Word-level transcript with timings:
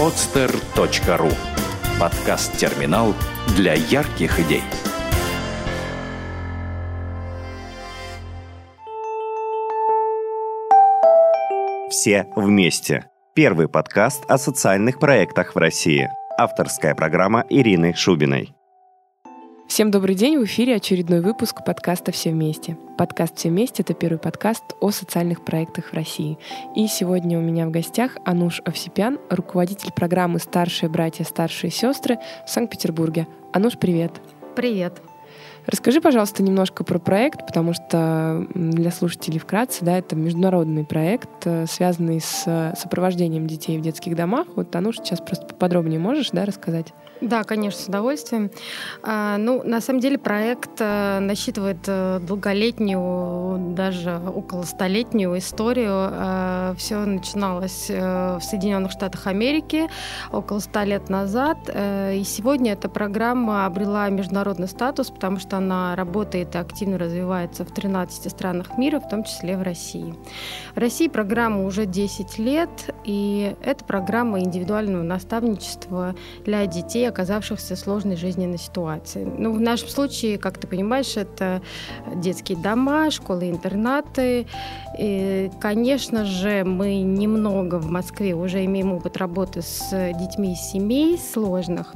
podster.ru 0.00 1.30
Подкаст-терминал 2.00 3.14
для 3.54 3.74
ярких 3.74 4.40
идей. 4.40 4.62
Все 11.90 12.26
вместе. 12.34 13.10
Первый 13.34 13.68
подкаст 13.68 14.24
о 14.26 14.38
социальных 14.38 14.98
проектах 14.98 15.54
в 15.54 15.58
России. 15.58 16.08
Авторская 16.38 16.94
программа 16.94 17.44
Ирины 17.50 17.92
Шубиной. 17.92 18.54
Всем 19.70 19.92
добрый 19.92 20.16
день, 20.16 20.36
в 20.36 20.44
эфире 20.46 20.74
очередной 20.74 21.20
выпуск 21.20 21.64
подкаста 21.64 22.10
«Все 22.10 22.30
вместе». 22.30 22.76
Подкаст 22.98 23.36
«Все 23.36 23.50
вместе»— 23.50 23.82
это 23.84 23.94
первый 23.94 24.18
подкаст 24.18 24.64
о 24.80 24.90
социальных 24.90 25.44
проектах 25.44 25.90
в 25.90 25.94
России. 25.94 26.38
И 26.74 26.88
сегодня 26.88 27.38
у 27.38 27.40
меня 27.40 27.68
в 27.68 27.70
гостях 27.70 28.16
Ануш 28.24 28.62
Овсипян, 28.64 29.20
руководитель 29.30 29.92
программы 29.92 30.40
«Старшие 30.40 30.90
братья, 30.90 31.22
старшие 31.22 31.70
сестры» 31.70 32.18
в 32.44 32.50
Санкт-Петербурге. 32.50 33.28
Ануш, 33.52 33.78
привет! 33.78 34.20
Привет! 34.56 35.00
Расскажи, 35.66 36.00
пожалуйста, 36.00 36.42
немножко 36.42 36.82
про 36.82 36.98
проект, 36.98 37.46
потому 37.46 37.72
что 37.72 38.48
для 38.52 38.90
слушателей 38.90 39.38
вкратце, 39.38 39.84
да, 39.84 39.98
это 39.98 40.16
международный 40.16 40.84
проект, 40.84 41.46
э, 41.46 41.66
связанный 41.68 42.20
с 42.20 42.74
сопровождением 42.76 43.46
детей 43.46 43.78
в 43.78 43.82
детских 43.82 44.16
домах. 44.16 44.48
Вот, 44.56 44.74
Ануш, 44.74 44.96
сейчас 44.96 45.20
просто 45.20 45.46
поподробнее 45.46 46.00
можешь, 46.00 46.30
да, 46.32 46.44
рассказать? 46.44 46.92
Да, 47.20 47.44
конечно, 47.44 47.82
с 47.82 47.86
удовольствием. 47.86 48.50
А, 49.02 49.36
ну, 49.36 49.62
на 49.62 49.82
самом 49.82 50.00
деле 50.00 50.16
проект 50.18 50.80
э, 50.80 51.18
насчитывает 51.20 51.78
э, 51.86 52.18
долголетнюю, 52.20 53.74
даже 53.74 54.18
около 54.34 54.62
столетнюю 54.62 55.36
историю. 55.36 55.90
А, 55.92 56.74
Все 56.78 57.04
начиналось 57.04 57.90
э, 57.90 58.38
в 58.38 58.40
Соединенных 58.42 58.92
Штатах 58.92 59.26
Америки 59.26 59.90
около 60.32 60.60
ста 60.60 60.84
лет 60.84 61.10
назад. 61.10 61.58
И 61.68 62.22
сегодня 62.24 62.72
эта 62.72 62.88
программа 62.88 63.66
обрела 63.66 64.08
международный 64.08 64.68
статус, 64.68 65.10
потому 65.10 65.38
что 65.38 65.58
она 65.58 65.94
работает 65.96 66.54
и 66.54 66.58
активно 66.58 66.96
развивается 66.96 67.64
в 67.64 67.72
13 67.72 68.30
странах 68.30 68.78
мира, 68.78 68.98
в 68.98 69.08
том 69.08 69.24
числе 69.24 69.56
в 69.58 69.62
России. 69.62 70.14
В 70.74 70.78
России 70.78 71.08
программа 71.08 71.64
уже 71.64 71.84
10 71.86 72.38
лет, 72.38 72.70
и 73.04 73.54
это 73.62 73.84
программа 73.84 74.40
индивидуального 74.40 75.02
наставничества 75.02 76.14
для 76.44 76.66
детей, 76.66 77.09
оказавшихся 77.10 77.76
в 77.76 77.78
сложной 77.78 78.16
жизненной 78.16 78.58
ситуации. 78.58 79.24
Ну, 79.24 79.52
в 79.52 79.60
нашем 79.60 79.88
случае, 79.88 80.38
как 80.38 80.58
ты 80.58 80.66
понимаешь, 80.66 81.16
это 81.16 81.62
детские 82.14 82.58
дома, 82.58 83.10
школы-интернаты. 83.10 84.46
И, 84.98 85.50
конечно 85.60 86.24
же, 86.24 86.64
мы 86.64 87.02
немного 87.02 87.78
в 87.78 87.90
Москве 87.90 88.34
уже 88.34 88.64
имеем 88.64 88.92
опыт 88.92 89.16
работы 89.16 89.62
с 89.62 89.90
детьми 90.14 90.52
из 90.52 90.60
семей 90.60 91.18
сложных. 91.18 91.94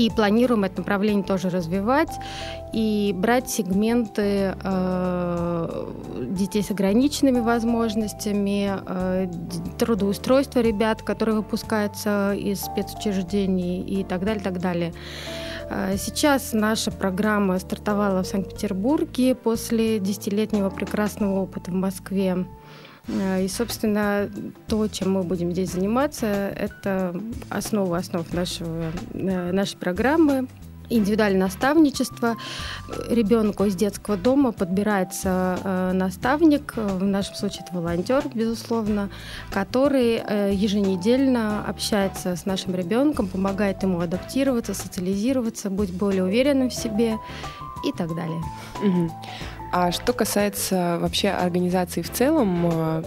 И 0.00 0.08
планируем 0.08 0.64
это 0.64 0.78
направление 0.78 1.22
тоже 1.22 1.50
развивать 1.50 2.08
и 2.72 3.12
брать 3.14 3.50
сегменты 3.50 4.54
э, 4.62 5.86
детей 6.22 6.62
с 6.62 6.70
ограниченными 6.70 7.40
возможностями, 7.40 8.80
э, 8.86 9.30
трудоустройства 9.78 10.60
ребят, 10.60 11.02
которые 11.02 11.36
выпускаются 11.36 12.32
из 12.32 12.62
спецучреждений 12.62 13.82
и 13.82 14.02
так 14.02 14.24
далее, 14.24 14.42
так 14.42 14.58
далее. 14.58 14.94
Э, 15.68 15.98
сейчас 15.98 16.54
наша 16.54 16.90
программа 16.90 17.58
стартовала 17.58 18.22
в 18.22 18.26
Санкт-Петербурге 18.26 19.34
после 19.34 19.98
десятилетнего 19.98 20.70
прекрасного 20.70 21.40
опыта 21.40 21.72
в 21.72 21.74
Москве. 21.74 22.46
Э, 23.10 23.44
и, 23.44 23.48
собственно, 23.48 24.30
то, 24.66 24.88
чем 24.88 25.12
мы 25.12 25.22
будем 25.22 25.52
здесь 25.52 25.72
заниматься, 25.72 26.26
это 26.26 27.14
основа 27.48 27.98
основ 27.98 28.32
нашего, 28.32 28.92
э, 29.12 29.52
нашей 29.52 29.76
программы 29.76 30.46
индивидуальное 30.92 31.42
наставничество. 31.42 32.36
Ребенку 33.08 33.64
из 33.64 33.76
детского 33.76 34.16
дома 34.16 34.50
подбирается 34.50 35.56
э, 35.62 35.92
наставник, 35.92 36.74
в 36.74 37.04
нашем 37.04 37.36
случае 37.36 37.64
это 37.64 37.76
волонтер, 37.76 38.24
безусловно, 38.34 39.08
который 39.52 40.16
еженедельно 40.52 41.64
общается 41.64 42.34
с 42.34 42.44
нашим 42.44 42.74
ребенком, 42.74 43.28
помогает 43.28 43.84
ему 43.84 44.00
адаптироваться, 44.00 44.74
социализироваться, 44.74 45.70
быть 45.70 45.92
более 45.92 46.24
уверенным 46.24 46.70
в 46.70 46.74
себе 46.74 47.18
и 47.84 47.92
так 47.92 48.08
далее. 48.16 48.42
Угу. 48.82 49.10
А 49.72 49.92
что 49.92 50.12
касается 50.12 50.98
вообще 51.00 51.28
организации 51.28 52.02
в 52.02 52.10
целом, 52.10 52.68
э, 52.72 53.02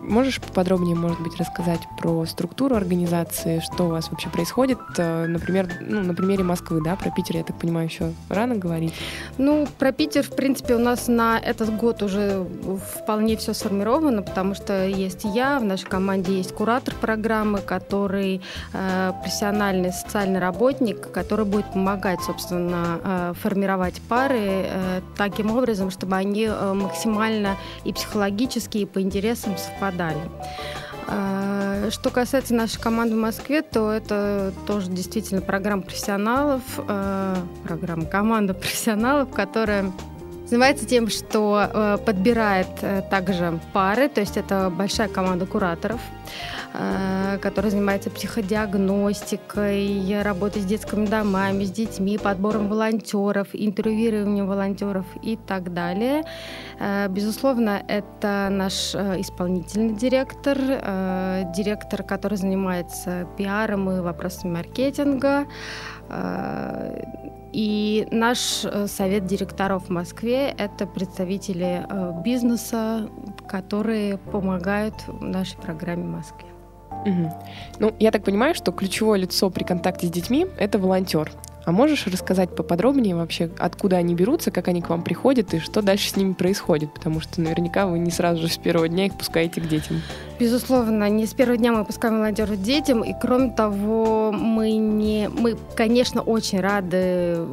можешь 0.00 0.40
поподробнее, 0.40 0.96
может 0.96 1.20
быть, 1.20 1.36
рассказать 1.36 1.80
про 1.98 2.24
структуру 2.26 2.76
организации, 2.76 3.60
что 3.60 3.84
у 3.84 3.88
вас 3.88 4.10
вообще 4.10 4.28
происходит, 4.28 4.78
э, 4.96 5.26
например, 5.26 5.68
ну, 5.80 6.02
на 6.02 6.14
примере 6.14 6.42
Москвы, 6.42 6.80
да, 6.82 6.96
про 6.96 7.10
Питер, 7.10 7.36
я 7.36 7.44
так 7.44 7.58
понимаю, 7.58 7.88
еще 7.88 8.12
рано 8.28 8.56
говорить? 8.56 8.94
Ну, 9.38 9.68
про 9.78 9.92
Питер, 9.92 10.22
в 10.22 10.34
принципе, 10.34 10.74
у 10.74 10.78
нас 10.78 11.08
на 11.08 11.38
этот 11.38 11.76
год 11.76 12.02
уже 12.02 12.46
вполне 12.96 13.36
все 13.36 13.52
сформировано, 13.52 14.22
потому 14.22 14.54
что 14.54 14.86
есть 14.86 15.24
я, 15.24 15.58
в 15.58 15.64
нашей 15.64 15.86
команде 15.86 16.36
есть 16.36 16.54
куратор 16.54 16.94
программы, 16.94 17.58
который 17.58 18.40
э, 18.72 19.12
профессиональный 19.22 19.92
социальный 19.92 20.40
работник, 20.40 21.10
который 21.10 21.44
будет 21.44 21.66
помогать, 21.72 22.20
собственно, 22.22 23.00
э, 23.02 23.32
формировать 23.40 24.00
пары 24.08 24.64
э, 24.66 25.00
таким 25.16 25.50
образом, 25.50 25.90
чтобы 25.90 26.16
они 26.16 26.44
э, 26.44 26.72
максимально 26.72 27.56
и 27.84 27.92
психологически, 27.92 28.78
и 28.78 28.86
по 28.86 29.00
интересам 29.00 29.56
совпадали. 29.56 29.89
А, 31.06 31.90
что 31.90 32.10
касается 32.10 32.54
нашей 32.54 32.80
команды 32.80 33.16
в 33.16 33.18
Москве, 33.18 33.62
то 33.62 33.90
это 33.90 34.52
тоже 34.66 34.90
действительно 34.90 35.40
программа 35.40 35.82
профессионалов, 35.82 36.62
э, 36.76 37.36
программа 37.64 38.04
команда 38.04 38.54
профессионалов, 38.54 39.30
которая 39.30 39.90
занимается 40.50 40.86
тем, 40.86 41.08
что 41.08 41.70
э, 41.72 41.98
подбирает 42.04 42.68
также 43.08 43.58
пары, 43.72 44.08
то 44.08 44.20
есть 44.20 44.36
это 44.36 44.70
большая 44.70 45.08
команда 45.08 45.46
кураторов, 45.46 46.00
Э, 46.72 47.38
который 47.42 47.70
занимается 47.70 48.10
психодиагностикой, 48.10 50.22
работой 50.22 50.62
с 50.62 50.64
детскими 50.64 51.06
домами, 51.06 51.64
с 51.64 51.70
детьми, 51.70 52.16
подбором 52.16 52.68
волонтеров, 52.68 53.48
интервьюированием 53.52 54.46
волонтеров 54.46 55.04
и 55.20 55.36
так 55.36 55.74
далее. 55.74 56.22
Э, 56.78 57.08
безусловно, 57.08 57.82
это 57.88 58.48
наш 58.50 58.94
э, 58.94 59.20
исполнительный 59.20 59.94
директор, 59.94 60.56
директор, 61.56 62.04
который 62.04 62.38
занимается 62.38 63.26
пиаром 63.36 63.90
и 63.90 64.00
вопросами 64.00 64.52
маркетинга. 64.52 65.46
И 67.52 68.06
наш 68.10 68.38
совет 68.86 69.26
директоров 69.26 69.86
в 69.86 69.90
Москве— 69.90 70.54
это 70.58 70.86
представители 70.86 71.84
бизнеса, 72.22 73.08
которые 73.48 74.18
помогают 74.18 74.94
нашей 75.20 75.58
программе 75.58 76.04
Москве. 76.04 76.48
Угу. 77.06 77.32
Ну, 77.78 77.94
я 77.98 78.10
так 78.10 78.24
понимаю, 78.24 78.54
что 78.54 78.72
ключевое 78.72 79.18
лицо 79.18 79.50
при 79.50 79.64
контакте 79.64 80.06
с 80.06 80.10
детьми— 80.10 80.46
это 80.58 80.78
волонтер. 80.78 81.32
А 81.64 81.72
можешь 81.72 82.06
рассказать 82.06 82.54
поподробнее 82.54 83.14
вообще, 83.14 83.50
откуда 83.58 83.96
они 83.96 84.14
берутся, 84.14 84.50
как 84.50 84.68
они 84.68 84.80
к 84.80 84.88
вам 84.88 85.02
приходят 85.02 85.52
и 85.54 85.58
что 85.58 85.82
дальше 85.82 86.10
с 86.10 86.16
ними 86.16 86.32
происходит? 86.32 86.92
Потому 86.94 87.20
что 87.20 87.40
наверняка 87.40 87.86
вы 87.86 87.98
не 87.98 88.10
сразу 88.10 88.42
же 88.42 88.48
с 88.48 88.56
первого 88.56 88.88
дня 88.88 89.06
их 89.06 89.14
пускаете 89.16 89.60
к 89.60 89.68
детям. 89.68 90.00
Безусловно, 90.38 91.08
не 91.10 91.26
с 91.26 91.34
первого 91.34 91.58
дня 91.58 91.72
мы 91.72 91.84
пускаем 91.84 92.18
волонтеров 92.18 92.56
к 92.56 92.62
детям, 92.62 93.04
и 93.04 93.14
кроме 93.20 93.50
того, 93.50 94.32
мы 94.32 94.72
не, 94.72 95.28
мы, 95.28 95.56
конечно, 95.76 96.22
очень 96.22 96.60
рады 96.60 97.46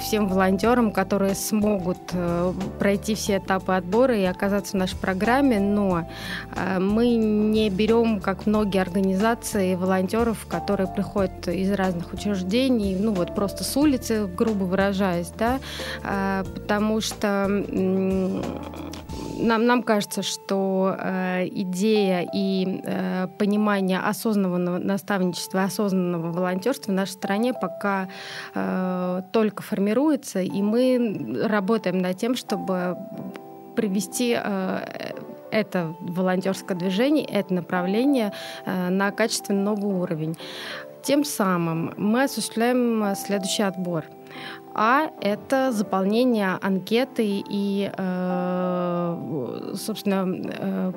всем 0.00 0.28
волонтерам, 0.28 0.92
которые 0.92 1.34
смогут 1.34 1.98
э, 2.12 2.52
пройти 2.78 3.14
все 3.14 3.38
этапы 3.38 3.72
отбора 3.72 4.16
и 4.16 4.24
оказаться 4.24 4.72
в 4.72 4.80
нашей 4.80 4.96
программе, 4.96 5.60
но 5.60 6.08
э, 6.54 6.78
мы 6.78 7.14
не 7.14 7.70
берем, 7.70 8.20
как 8.20 8.46
многие 8.46 8.80
организации, 8.80 9.74
волонтеров, 9.74 10.46
которые 10.46 10.86
приходят 10.86 11.48
из 11.48 11.72
разных 11.72 12.12
учреждений, 12.12 12.96
ну 12.98 13.12
вот 13.12 13.34
просто 13.34 13.64
с 13.64 13.76
улицы, 13.76 14.26
грубо 14.26 14.64
выражаясь, 14.64 15.32
да, 15.36 15.58
э, 16.04 16.44
потому 16.54 17.00
что 17.00 17.46
нам, 19.36 19.66
нам 19.66 19.82
кажется, 19.82 20.22
что 20.22 20.96
э, 20.98 21.46
идея 21.48 22.28
и 22.32 22.80
э, 22.84 23.28
понимание 23.38 23.98
осознанного 23.98 24.78
наставничества, 24.78 25.64
осознанного 25.64 26.32
волонтерства 26.32 26.92
в 26.92 26.94
нашей 26.94 27.12
стране 27.12 27.54
пока 27.54 28.08
э, 28.54 29.22
только 29.32 29.62
формируется, 29.62 30.40
и 30.40 30.62
мы 30.62 31.42
работаем 31.44 31.98
над 31.98 32.16
тем, 32.16 32.34
чтобы 32.34 32.96
привести 33.76 34.36
э, 34.38 35.12
это 35.50 35.94
волонтерское 36.00 36.76
движение, 36.76 37.24
это 37.24 37.54
направление 37.54 38.32
э, 38.64 38.88
на 38.88 39.10
качественно 39.10 39.62
новый 39.62 39.94
уровень. 39.94 40.36
Тем 41.06 41.24
самым 41.24 41.94
мы 41.96 42.24
осуществляем 42.24 43.14
следующий 43.14 43.62
отбор– 43.62 44.04
а 44.78 45.10
это 45.22 45.72
заполнение 45.72 46.58
анкеты 46.60 47.42
и, 47.48 47.90
э, 47.96 49.72
собственно, 49.74 50.26
э, 50.28 50.92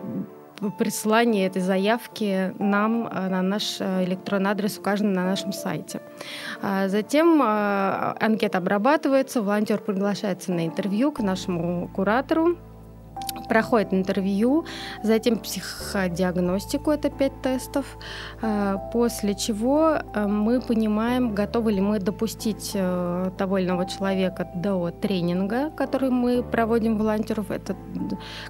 присылание 0.77 1.47
этой 1.47 1.61
заявки 1.61 2.53
нам 2.59 3.03
на 3.03 3.41
наш 3.41 3.79
электронный 3.79 4.49
адрес 4.49 4.77
указан 4.77 5.13
на 5.13 5.23
нашем 5.23 5.53
сайте. 5.53 6.01
Затем 6.61 7.41
анкета 7.41 8.57
обрабатывается, 8.57 9.41
волонтер 9.41 9.79
приглашается 9.79 10.51
на 10.51 10.67
интервью 10.67 11.13
к 11.13 11.21
нашему 11.21 11.87
куратору, 11.87 12.57
проходит 13.47 13.93
интервью, 13.93 14.65
затем 15.03 15.37
психодиагностику, 15.37 16.91
это 16.91 17.09
пять 17.09 17.41
тестов, 17.41 17.85
э, 18.41 18.77
после 18.93 19.35
чего 19.35 19.97
э, 20.13 20.27
мы 20.27 20.61
понимаем, 20.61 21.35
готовы 21.35 21.73
ли 21.73 21.81
мы 21.81 21.99
допустить 21.99 22.71
э, 22.73 23.31
того 23.37 23.57
или 23.57 23.67
иного 23.67 23.85
человека 23.85 24.49
до 24.55 24.91
тренинга, 24.91 25.69
который 25.71 26.09
мы 26.09 26.43
проводим 26.43 26.97
волонтеров. 26.97 27.51
Это, 27.51 27.75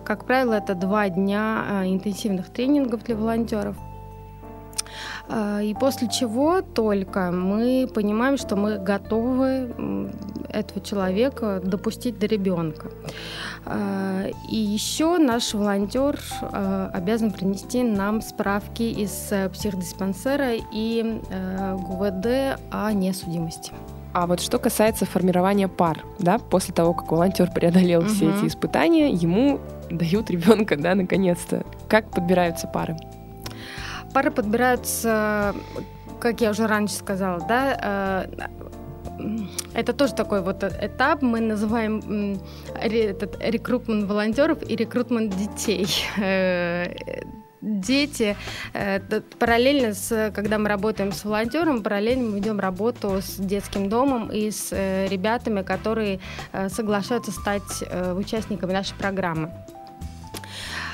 как 0.04 0.26
правило, 0.26 0.54
это 0.54 0.76
два 0.76 1.10
дня 1.10 1.84
интенсивных 1.86 2.50
тренингов 2.50 3.04
для 3.04 3.16
волонтеров. 3.16 3.76
И 5.30 5.76
после 5.80 6.08
чего 6.10 6.62
только 6.62 7.32
мы 7.32 7.88
понимаем, 7.94 8.38
что 8.38 8.56
мы 8.56 8.80
готовы 8.80 9.70
этого 10.50 10.82
человека 10.82 11.62
допустить 11.64 12.20
до 12.20 12.26
ребенка. 12.26 12.88
А, 13.66 14.28
и 14.50 14.56
еще 14.56 15.18
наш 15.18 15.54
волонтер 15.54 16.20
а, 16.42 16.90
обязан 16.94 17.32
принести 17.32 17.84
нам 17.84 18.22
справки 18.22 18.84
из 18.84 19.32
э, 19.32 19.50
психдиспансера 19.50 20.54
и 20.72 21.22
э, 21.30 21.76
ГУВД 21.76 22.60
о 22.72 22.92
несудимости. 22.94 23.74
А 24.14 24.26
вот 24.26 24.40
что 24.40 24.58
касается 24.58 25.06
формирования 25.06 25.68
пар, 25.68 26.04
да, 26.18 26.40
после 26.40 26.74
того, 26.74 26.94
как 26.94 27.12
волонтер 27.12 27.52
преодолел 27.52 28.00
угу. 28.00 28.10
все 28.10 28.32
эти 28.32 28.48
испытания, 28.48 29.12
ему 29.12 29.60
дают 29.92 30.32
ребенка, 30.32 30.76
да, 30.76 30.96
наконец-то. 30.96 31.64
Как 31.88 32.10
подбираются 32.10 32.68
пары? 32.68 32.98
Пары 34.14 34.32
подбираются, 34.32 35.54
как 36.20 36.42
я 36.42 36.52
уже 36.52 36.68
раньше 36.68 36.96
сказала, 36.96 37.40
да, 37.48 38.28
э, 38.28 38.48
это 39.74 39.94
тоже 39.94 40.14
такой 40.14 40.42
вот 40.42 40.64
этап, 40.64 41.22
мы 41.22 41.40
называем 41.40 42.40
этот 42.76 43.38
рекрутмент 43.42 44.06
волонтеров 44.06 44.60
и 44.68 44.76
рекрутмент 44.76 45.36
детей. 45.36 45.88
Э, 46.18 46.94
дети, 47.62 48.38
э, 48.74 49.00
параллельно 49.38 49.94
с, 49.94 50.32
когда 50.34 50.58
мы 50.58 50.70
работаем 50.70 51.12
с 51.12 51.26
волонтером, 51.26 51.84
параллельно 51.84 52.30
мы 52.30 52.38
ведем 52.38 52.60
работу 52.60 53.22
с 53.22 53.36
детским 53.36 53.90
домом 53.90 54.32
и 54.32 54.50
с 54.50 54.72
ребятами, 54.72 55.62
которые 55.62 56.20
соглашаются 56.70 57.32
стать 57.32 57.84
участниками 58.16 58.72
нашей 58.72 58.96
программы. 58.98 59.52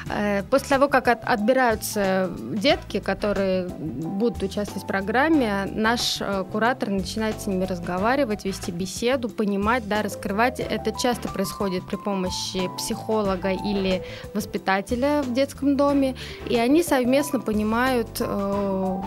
Э, 0.09 0.43
после 0.43 0.69
того, 0.69 0.87
как 0.87 1.07
от, 1.07 1.23
отбираются 1.23 2.29
детки, 2.39 2.99
которые 2.99 3.67
будут 3.69 4.43
участвовать 4.43 4.83
в 4.83 4.87
программе, 4.87 5.65
наш 5.71 6.21
э, 6.21 6.43
куратор 6.51 6.89
начинает 6.89 7.41
с 7.41 7.47
ними 7.47 7.65
разговаривать, 7.65 8.45
вести 8.45 8.71
беседу, 8.71 9.29
понимать, 9.29 9.87
да, 9.87 10.03
раскрывать. 10.03 10.59
Это 10.59 10.91
часто 10.91 11.27
происходит 11.27 11.85
при 11.87 11.95
помощи 11.95 12.69
психолога 12.77 13.51
или 13.51 14.03
воспитателя 14.33 15.23
в 15.23 15.33
детском 15.33 15.75
доме, 15.75 16.15
и 16.49 16.57
они 16.57 16.83
совместно 16.83 17.39
понимают 17.39 18.07
э, 18.19 19.01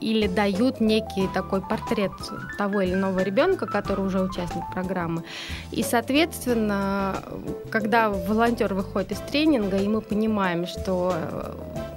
или 0.00 0.26
дают 0.26 0.80
некий 0.80 1.28
такой 1.34 1.60
портрет 1.60 2.12
того 2.58 2.80
или 2.80 2.94
иного 2.94 3.20
ребенка, 3.20 3.66
который 3.66 4.06
уже 4.06 4.20
участник 4.20 4.64
программы. 4.72 5.22
И, 5.70 5.82
соответственно, 5.82 7.22
когда 7.70 8.10
волонтер 8.10 8.74
выходит 8.74 9.12
из 9.12 9.18
тренинга, 9.18 9.76
и 9.76 9.88
мы 9.88 10.00
понимаем, 10.00 10.66
что 10.66 11.14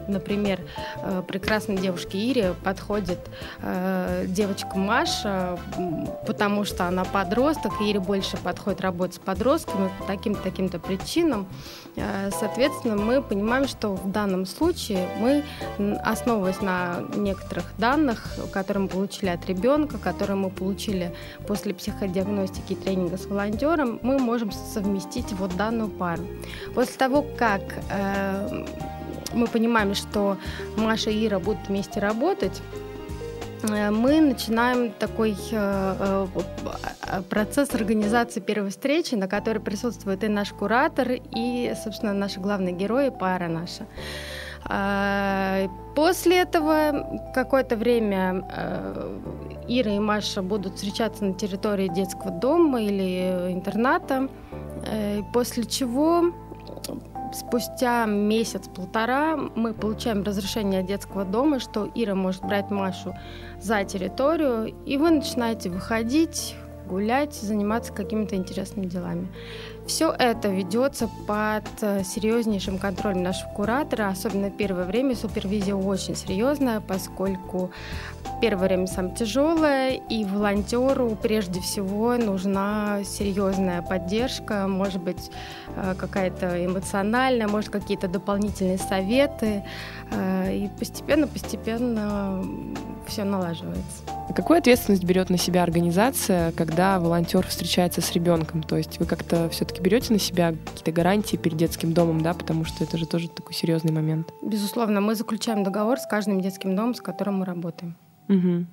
Например, 0.07 0.59
э, 0.97 1.23
прекрасной 1.27 1.77
девушке 1.77 2.17
Ире 2.17 2.55
подходит 2.63 3.19
э, 3.61 4.25
девочка 4.27 4.77
Маша, 4.77 5.57
потому 6.25 6.65
что 6.65 6.88
она 6.88 7.03
подросток, 7.03 7.81
и 7.81 7.89
Ире 7.89 8.00
больше 8.00 8.38
подходит 8.38 8.81
работать 8.81 9.15
с 9.15 9.19
подростками 9.19 9.89
по 10.00 10.05
таким-то 10.05 10.41
таким-то 10.41 10.79
причинам. 10.79 11.47
Э, 11.95 12.29
соответственно, 12.31 12.95
мы 12.95 13.21
понимаем, 13.21 13.67
что 13.67 13.89
в 13.89 14.11
данном 14.11 14.45
случае 14.45 15.07
мы, 15.19 15.44
основываясь 16.03 16.61
на 16.61 17.03
некоторых 17.15 17.65
данных, 17.77 18.35
которые 18.51 18.83
мы 18.83 18.89
получили 18.89 19.29
от 19.29 19.45
ребенка, 19.47 19.97
которые 19.97 20.35
мы 20.35 20.49
получили 20.49 21.13
после 21.47 21.73
психодиагностики 21.73 22.73
и 22.73 22.75
тренинга 22.75 23.17
с 23.17 23.25
волонтером, 23.25 23.99
мы 24.01 24.19
можем 24.19 24.51
совместить 24.51 25.31
вот 25.33 25.56
данную 25.56 25.89
пару. 25.89 26.23
После 26.75 26.95
того, 26.95 27.25
как 27.38 27.61
мы 29.33 29.47
понимаем, 29.47 29.95
что 29.95 30.38
Маша 30.77 31.09
и 31.09 31.25
Ира 31.27 31.39
будут 31.39 31.68
вместе 31.68 32.00
работать, 32.00 32.62
э, 33.63 33.91
мы 33.91 34.21
начинаем 34.21 34.91
такой 34.91 35.35
э, 35.51 36.27
э, 36.35 37.21
процесс 37.30 37.74
организации 37.74 38.39
первой 38.39 38.69
встречи, 38.69 39.15
на 39.15 39.27
которой 39.27 39.59
присутствует 39.59 40.24
и 40.24 40.27
наш 40.27 40.51
куратор, 40.53 41.07
и, 41.12 41.74
собственно, 41.83 42.13
наши 42.13 42.39
главные 42.39 42.74
герои, 42.74 43.09
пара 43.09 43.47
наша. 43.47 43.85
После 45.94 46.38
этого 46.39 47.21
какое-то 47.35 47.75
время 47.75 48.47
Ира 49.68 49.91
и 49.91 50.00
Маша 50.00 50.41
будут 50.41 50.75
встречаться 50.75 51.25
на 51.25 51.33
территории 51.33 51.89
детского 51.89 52.31
дома 52.31 52.81
или 52.81 53.51
интерната, 53.51 54.30
после 55.33 55.65
чего 55.65 56.31
спустя 57.35 58.06
месяц-полтора 58.06 59.38
мы 59.56 59.74
получаем 59.74 60.24
разрешение 60.24 60.81
от 60.81 60.88
детского 60.88 61.25
дома, 61.25 61.59
что 61.59 61.89
Ира 61.95 62.15
может 62.15 62.44
брать 62.44 62.71
Машу 62.71 63.15
за 63.59 63.83
территорию, 63.83 64.74
и 64.85 64.97
вы 64.97 65.12
начинаете 65.12 65.69
выходить, 65.69 66.56
гулять, 66.88 67.33
заниматься 67.33 67.94
какими-то 67.94 68.35
интересными 68.35 68.85
делами. 68.85 69.27
Все 69.88 70.15
это 70.18 70.47
ведется 70.47 71.09
под 71.27 71.65
э, 71.81 72.03
серьезнейшим 72.06 72.77
контролем 72.77 73.21
нашего 73.21 73.50
куратора, 73.50 74.07
особенно 74.07 74.50
первое 74.50 74.85
время 74.85 75.13
супервизия 75.13 75.75
очень 75.75 76.15
серьезная, 76.15 76.80
поскольку 76.80 77.69
первое 78.39 78.68
время 78.68 78.88
самое 78.88 79.13
тяжелое, 79.13 79.91
и 79.91 80.24
волонтеру 80.24 81.18
прежде 81.21 81.59
всего 81.59 82.15
нужна 82.15 83.03
серьезная 83.03 83.81
поддержка, 83.81 84.68
может 84.69 85.01
быть, 85.01 85.31
э, 85.75 85.95
какая-то 85.97 86.65
эмоциональная, 86.65 87.50
может, 87.50 87.69
какие-то 87.69 88.07
дополнительные 88.07 88.77
советы. 88.77 89.63
Э, 90.12 90.56
и 90.56 90.69
постепенно-постепенно 90.80 92.42
все 93.07 93.24
налаживается. 93.24 94.04
Какую 94.36 94.57
ответственность 94.57 95.04
берет 95.04 95.30
на 95.30 95.38
себя 95.38 95.64
организация, 95.64 96.52
когда 96.54 97.00
волонтер 97.00 97.45
встречается 97.45 98.02
с 98.02 98.12
ребенком? 98.14 98.64
То 98.64 98.78
есть 98.78 99.00
вы 99.00 99.06
как-то 99.06 99.50
все-таки 99.50 99.81
берете 99.81 100.14
на 100.14 100.19
себя 100.19 100.54
какие-то 100.66 100.92
гарантии 100.92 101.38
перед 101.38 101.57
детским 101.57 101.94
домом, 101.94 102.22
да, 102.22 102.33
потому 102.33 102.66
что 102.66 102.83
это 102.83 102.98
же 102.98 103.06
тоже 103.06 103.30
такой 103.30 103.54
серьезный 103.54 103.92
момент. 103.92 104.31
Безусловно, 104.42 105.02
мы 105.02 105.16
заключаем 105.16 105.64
договор 105.64 106.00
с 106.00 106.07
каждым 106.07 106.42
детским 106.42 106.76
домом, 106.76 106.95
с 106.95 107.02
которым 107.02 107.40
мы 107.40 107.45
работаем. 107.45 107.95
Угу. 108.30 108.66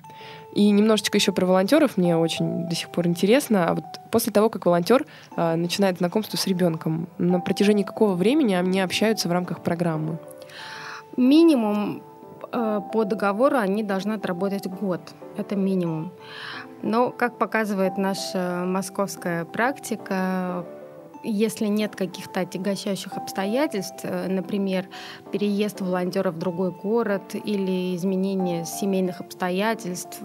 И 0.55 0.69
немножечко 0.69 1.17
еще 1.17 1.31
про 1.31 1.45
волонтеров 1.45 1.97
мне 1.97 2.17
очень 2.17 2.67
до 2.67 2.75
сих 2.75 2.89
пор 2.89 3.07
интересно. 3.07 3.67
А 3.69 3.75
вот 3.75 3.83
после 4.09 4.31
того, 4.31 4.49
как 4.49 4.65
волонтер 4.65 5.05
э, 5.35 5.55
начинает 5.55 5.97
знакомство 5.97 6.37
с 6.37 6.47
ребенком, 6.47 7.07
на 7.17 7.39
протяжении 7.39 7.83
какого 7.83 8.15
времени 8.15 8.53
они 8.53 8.79
общаются 8.79 9.27
в 9.27 9.31
рамках 9.31 9.61
программы? 9.61 10.17
Минимум 11.17 12.01
по 12.51 13.05
договору 13.05 13.57
они 13.57 13.83
должны 13.83 14.13
отработать 14.13 14.67
год. 14.67 15.01
Это 15.37 15.55
минимум. 15.55 16.11
Но, 16.81 17.11
как 17.11 17.37
показывает 17.37 17.97
наша 17.97 18.63
московская 18.65 19.45
практика, 19.45 20.65
если 21.23 21.67
нет 21.67 21.95
каких-то 21.95 22.41
отягощающих 22.41 23.17
обстоятельств, 23.17 23.99
э, 24.03 24.27
например, 24.27 24.87
переезд 25.31 25.81
волонтера 25.81 26.31
в 26.31 26.39
другой 26.39 26.71
город 26.71 27.35
или 27.35 27.95
изменение 27.95 28.65
семейных 28.65 29.21
обстоятельств, 29.21 30.19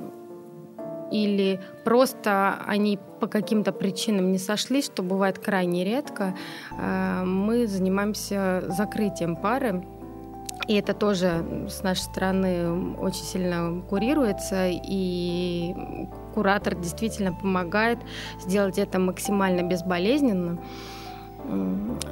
или 1.13 1.61
просто 1.85 2.59
они 2.67 2.99
по 3.21 3.27
каким-то 3.27 3.73
причинам 3.73 4.33
не 4.33 4.39
сошлись, 4.39 4.87
что 4.87 5.03
бывает 5.03 5.39
крайне 5.39 5.85
редко, 5.85 6.35
э, 6.79 7.23
мы 7.25 7.67
занимаемся 7.67 8.65
закрытием 8.69 9.37
пары. 9.37 9.85
И 10.69 10.75
это 10.75 10.95
тоже 10.95 11.45
с 11.69 11.83
нашей 11.83 12.01
стороны 12.01 12.97
очень 12.97 13.23
сильно 13.23 13.83
курируется, 13.89 14.67
и 14.69 15.75
куратор 16.35 16.75
действительно 16.75 17.33
помогает 17.33 17.99
сделать 18.41 18.79
это 18.79 18.99
максимально 18.99 19.63
безболезненно. 19.63 20.59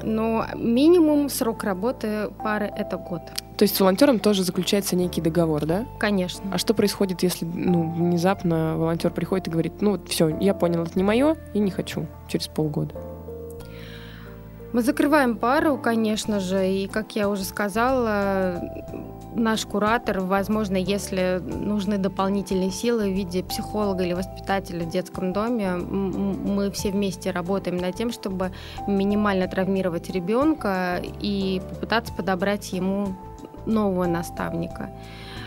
Но 0.03 0.47
минимум 0.55 1.29
срок 1.29 1.65
работы 1.65 2.31
пары– 2.43 2.71
это 2.77 2.97
год. 2.97 3.23
То 3.57 3.63
есть 3.63 3.77
с 3.77 3.81
волонтером 3.81 4.19
тоже 4.19 4.43
заключается 4.43 4.97
некий 4.97 5.21
договор, 5.21 5.65
да? 5.65 5.87
Конечно. 5.99 6.45
А 6.53 6.59
что 6.59 6.75
происходит, 6.75 7.23
если 7.23 7.45
ну, 7.45 7.93
внезапно 7.93 8.77
волонтер 8.77 9.13
приходит 9.13 9.49
и 9.49 9.51
говорит, 9.51 9.81
ну 9.81 9.93
вот 9.93 10.09
все, 10.09 10.29
я 10.41 10.55
понял, 10.55 10.83
это 10.83 10.93
не 10.97 11.05
мое 11.05 11.37
и 11.53 11.59
не 11.59 11.71
хочу 11.71 12.07
через 12.29 12.49
полгода? 12.49 12.95
Мы 14.75 14.83
закрываем 14.83 15.37
пару, 15.37 15.79
конечно 15.79 16.41
же, 16.41 16.69
и, 16.69 16.89
как 16.89 17.15
я 17.15 17.29
уже 17.29 17.45
сказала, 17.45 18.61
наш 19.33 19.65
куратор, 19.67 20.19
возможно, 20.19 20.77
если 20.77 21.41
нужны 21.41 21.97
дополнительные 21.97 22.73
силы 22.73 23.05
в 23.05 23.13
виде 23.13 23.45
психолога 23.45 24.03
или 24.03 24.15
воспитателя 24.15 24.85
в 24.85 24.91
детском 24.91 25.33
доме, 25.33 25.77
мы 25.77 26.73
все 26.73 26.91
вместе 26.91 27.31
работаем 27.31 27.77
над 27.77 27.95
тем, 27.95 28.11
чтобы 28.11 28.51
минимально 28.89 29.47
травмировать 29.47 30.11
ребенка 30.11 31.01
и 31.21 31.63
попытаться 31.71 32.13
подобрать 32.13 32.73
ему 32.73 33.15
нового 33.67 34.07
наставника. 34.07 34.91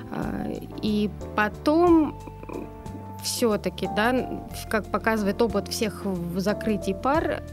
А, 0.09 0.53
и 0.81 1.09
потом 1.35 2.17
все-таки, 3.21 3.89
да, 3.93 4.45
как 4.69 4.85
показывает 4.85 5.41
опыт 5.41 5.67
всех 5.67 6.05
в 6.05 6.39
закрытии 6.39 6.93
пар, 6.93 7.43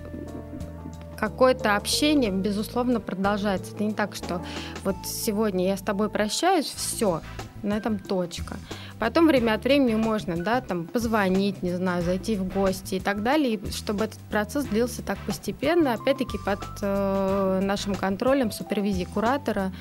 какое-то 1.29 1.77
общение, 1.77 2.31
безусловно, 2.31 3.01
продолжается. 3.01 3.75
Это 3.75 3.85
не 3.85 3.93
так, 3.93 4.15
что 4.15 4.43
вот 4.85 4.97
сегодня 5.05 5.67
я 5.67 5.77
с 5.77 5.81
тобой 5.81 6.11
прощаюсь, 6.11 6.67
все, 6.67 7.23
на 7.63 7.77
этом 7.77 7.99
точка. 7.99 8.57
Потом 8.99 9.27
время 9.27 9.55
от 9.55 9.65
времени 9.65 9.95
можно, 9.95 10.37
да, 10.37 10.61
там, 10.61 10.87
позвонить, 10.87 11.63
не 11.63 11.73
знаю, 11.73 12.03
зайти 12.03 12.37
в 12.37 12.53
гости 12.53 12.97
и 12.97 13.01
так 13.01 13.23
далее, 13.23 13.55
и 13.55 13.71
чтобы 13.71 14.05
этот 14.05 14.21
процесс 14.31 14.67
длился 14.67 15.03
так 15.03 15.19
постепенно, 15.27 15.95
опять-таки 15.95 16.39
под 16.45 16.61
э, 16.83 17.61
нашим 17.63 17.95
контролем, 17.95 18.51
супервизией 18.51 19.07
куратора, 19.07 19.73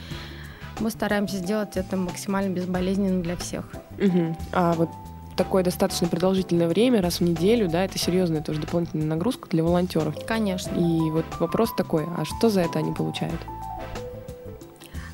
мы 0.79 0.89
стараемся 0.89 1.37
сделать 1.37 1.77
это 1.77 1.97
максимально 1.97 2.53
безболезненным 2.53 3.21
для 3.21 3.35
всех. 3.35 3.65
Угу. 3.99 4.37
А 4.53 4.73
вот 4.73 4.89
такое 5.35 5.63
достаточно 5.63 6.07
продолжительное 6.07 6.67
время, 6.67 7.01
раз 7.01 7.19
в 7.19 7.21
неделю, 7.21 7.69
да, 7.69 7.85
это 7.85 7.97
серьезная 7.97 8.41
тоже 8.41 8.61
дополнительная 8.61 9.07
нагрузка 9.07 9.49
для 9.49 9.63
волонтеров. 9.63 10.15
Конечно. 10.25 10.75
И 10.75 11.11
вот 11.11 11.25
вопрос 11.39 11.73
такой, 11.75 12.05
а 12.17 12.25
что 12.25 12.49
за 12.49 12.61
это 12.61 12.79
они 12.79 12.93
получают? 12.93 13.39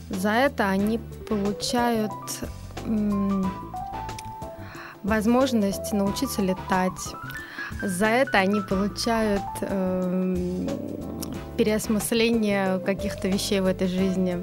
За 0.10 0.32
это 0.32 0.70
они 0.70 1.00
получают 1.28 2.12
возможность 5.04 5.94
научиться 5.94 6.42
летать. 6.42 7.16
За 7.84 8.08
это 8.08 8.40
они 8.40 8.62
получают 8.62 9.42
э, 9.62 10.68
переосмысление 11.60 12.80
каких-то 12.80 13.28
вещей 13.28 13.60
в 13.60 13.66
этой 13.66 13.90
жизни. 13.90 14.42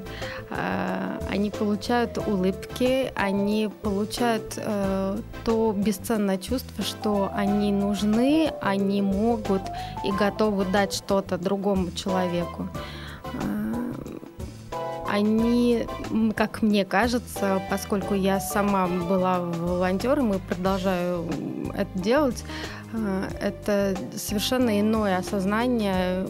Э, 0.51 1.19
они 1.31 1.49
получают 1.49 2.19
улыбки, 2.19 3.11
они 3.15 3.71
получают 3.81 4.53
э, 4.57 5.17
то 5.43 5.73
бесценное 5.75 6.37
чувство, 6.37 6.83
что 6.83 7.31
они 7.33 7.71
нужны, 7.71 8.51
они 8.61 9.01
могут 9.01 9.63
и 10.05 10.11
готовы 10.11 10.65
дать 10.65 10.93
что-то 10.93 11.39
другому 11.39 11.91
человеку 11.91 12.69
э, 13.33 13.67
они, 15.09 15.87
как 16.35 16.61
мне 16.61 16.83
кажется, 16.85 17.61
поскольку 17.69 18.13
я 18.13 18.39
сама 18.39 18.87
была 18.87 19.39
волонтером 19.39 20.33
и 20.33 20.39
продолжаю 20.39 21.25
это 21.73 21.99
делать, 21.99 22.43
это 23.39 23.95
совершенно 24.15 24.79
иное 24.79 25.17
осознание 25.17 26.25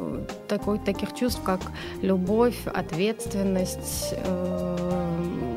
такой, 0.48 0.80
таких 0.80 1.14
чувств, 1.16 1.42
как 1.44 1.62
любовь, 2.02 2.58
ответственность, 2.66 4.14
э, 4.14 5.56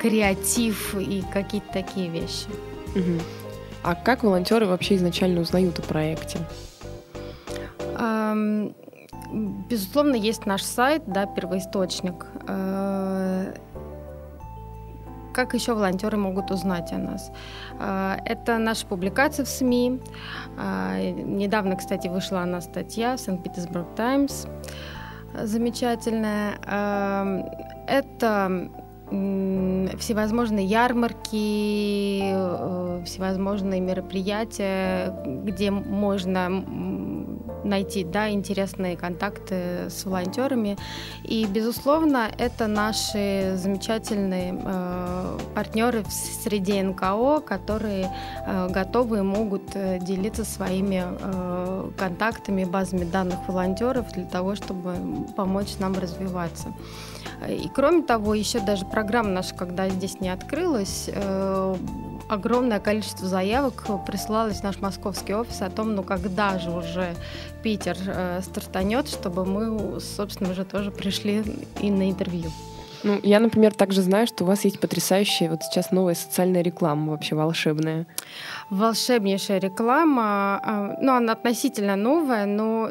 креатив 0.00 0.94
и 0.94 1.22
какие-то 1.32 1.72
такие 1.72 2.08
вещи. 2.08 2.48
Угу. 2.94 3.20
А 3.82 3.94
как 3.94 4.22
волонтеры 4.24 4.66
вообще 4.66 4.96
изначально 4.96 5.40
узнают 5.40 5.78
о 5.78 5.82
проекте? 5.82 6.38
Безусловно, 9.68 10.14
есть 10.14 10.46
наш 10.46 10.62
сайт, 10.62 11.02
да, 11.06 11.26
первоисточник. 11.26 12.26
Э, 15.34 15.44
как 15.44 15.54
еще 15.54 15.74
волонтеры 15.74 16.16
могут 16.16 16.50
узнать 16.50 16.92
о 16.92 16.98
нас? 16.98 17.32
А, 17.78 18.16
это 18.24 18.58
наши 18.58 18.86
публикации 18.86 19.44
в 19.44 19.48
СМИ. 19.48 20.00
А, 20.58 20.98
недавно, 21.00 21.76
кстати, 21.76 22.08
вышла 22.08 22.42
она 22.42 22.60
статья 22.60 23.16
в 23.16 23.20
Санкт-Петербург 23.20 23.86
Таймс 23.96 24.46
замечательная. 25.42 26.58
А, 26.66 27.26
это 27.86 28.70
всевозможные 29.98 30.66
ярмарки, 30.66 32.20
э, 32.22 33.02
всевозможные 33.04 33.80
мероприятия, 33.80 35.14
где 35.24 35.70
можно 35.70 36.64
найти 37.64 38.04
да, 38.04 38.28
интересные 38.30 38.96
контакты 38.96 39.88
с 39.88 40.04
волонтерами. 40.04 40.76
И, 41.22 41.46
безусловно, 41.46 42.30
это 42.36 42.66
наши 42.66 43.54
замечательные 43.56 44.60
э, 44.62 45.38
партнеры 45.54 46.02
в 46.02 46.12
среде 46.12 46.82
НКО, 46.82 47.40
которые 47.40 48.10
э, 48.46 48.68
готовы 48.68 49.18
и 49.18 49.22
могут 49.22 49.70
делиться 50.00 50.44
своими 50.44 51.04
контактами, 51.96 52.64
базами 52.64 53.04
данных 53.04 53.38
волонтеров 53.48 54.12
для 54.12 54.24
того, 54.24 54.54
чтобы 54.54 54.94
помочь 55.36 55.78
нам 55.78 55.94
развиваться. 55.94 56.74
И 57.48 57.68
кроме 57.74 58.02
того, 58.02 58.34
еще 58.34 58.60
даже 58.60 58.84
программа 58.84 59.30
наша, 59.30 59.54
когда 59.54 59.88
здесь 59.88 60.20
не 60.20 60.28
открылась, 60.28 61.10
э, 61.12 61.76
огромное 62.28 62.80
количество 62.80 63.26
заявок 63.26 63.84
присылалось 64.06 64.60
в 64.60 64.62
наш 64.62 64.80
московский 64.80 65.34
офис 65.34 65.62
о 65.62 65.70
том, 65.70 65.94
ну 65.94 66.02
когда 66.02 66.58
же 66.58 66.70
уже 66.70 67.14
Питер 67.62 67.96
э, 68.06 68.40
стартанет, 68.42 69.08
чтобы 69.08 69.44
мы, 69.44 70.00
собственно, 70.00 70.50
уже 70.50 70.64
тоже 70.64 70.90
пришли 70.90 71.42
и 71.80 71.90
на 71.90 72.10
интервью. 72.10 72.50
Ну, 73.04 73.20
я, 73.22 73.38
например, 73.38 73.74
также 73.74 74.00
знаю, 74.00 74.26
что 74.26 74.44
у 74.44 74.46
вас 74.46 74.64
есть 74.64 74.80
потрясающая 74.80 75.50
вот 75.50 75.62
сейчас 75.62 75.90
новая 75.90 76.14
социальная 76.14 76.62
реклама, 76.62 77.12
вообще 77.12 77.34
волшебная. 77.34 78.06
Волшебнейшая 78.70 79.58
реклама. 79.58 80.58
А, 80.64 80.96
ну, 81.02 81.12
она 81.12 81.34
относительно 81.34 81.96
новая, 81.96 82.46
но 82.46 82.88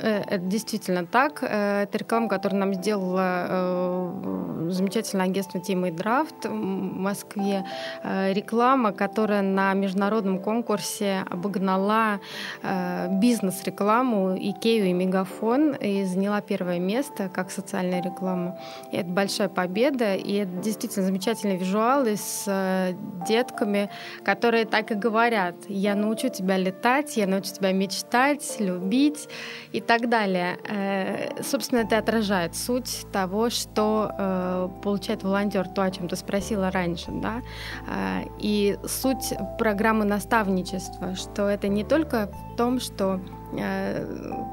это 0.00 0.38
действительно 0.38 1.06
так. 1.06 1.42
Э, 1.42 1.82
это 1.82 1.98
реклама, 1.98 2.28
которую 2.28 2.60
нам 2.60 2.74
сделала 2.74 3.46
э, 3.48 4.68
замечательное 4.70 5.26
агентство 5.26 5.60
Тима 5.60 5.88
и 5.88 5.90
Драфт 5.90 6.46
в 6.46 6.50
Москве. 6.50 7.64
Реклама, 8.02 8.92
которая 8.92 9.42
на 9.42 9.74
международном 9.74 10.38
конкурсе 10.40 11.24
обогнала 11.30 12.20
бизнес-рекламу 12.62 14.36
Икею 14.36 14.86
и 14.86 14.92
Мегафон 14.92 15.74
и 15.74 16.04
заняла 16.04 16.40
первое 16.40 16.78
место 16.78 17.28
как 17.28 17.50
социальная 17.50 18.02
реклама. 18.02 18.58
И 18.90 18.96
это 18.96 19.08
большая 19.08 19.48
победа, 19.48 20.14
и 20.14 20.34
это 20.34 20.52
действительно 20.62 21.04
замечательные 21.04 21.58
визуалы 21.58 22.16
с 22.16 22.94
детками, 23.26 23.90
которые 24.24 24.64
так 24.64 24.90
и 24.90 24.94
говорят. 24.94 25.54
Я 25.68 25.94
научу 25.94 26.28
тебя 26.28 26.56
летать, 26.56 27.16
я 27.16 27.26
научу 27.26 27.52
тебя 27.52 27.72
мечтать, 27.72 28.56
любить. 28.58 29.28
И 29.72 29.80
так 29.86 30.08
далее. 30.08 30.58
Э, 30.68 31.42
собственно, 31.42 31.80
это 31.80 31.98
отражает 31.98 32.54
суть 32.56 33.06
того, 33.12 33.50
что 33.50 34.10
э, 34.18 34.68
получает 34.82 35.22
волонтер, 35.22 35.68
то, 35.68 35.82
о 35.82 35.90
чем 35.90 36.08
ты 36.08 36.16
спросила 36.16 36.70
раньше, 36.70 37.10
да, 37.10 37.42
э, 37.88 38.24
и 38.38 38.78
суть 38.86 39.34
программы 39.58 40.04
наставничества, 40.04 41.14
что 41.14 41.48
это 41.48 41.68
не 41.68 41.84
только 41.84 42.28
в 42.52 42.56
том, 42.56 42.80
что 42.80 43.20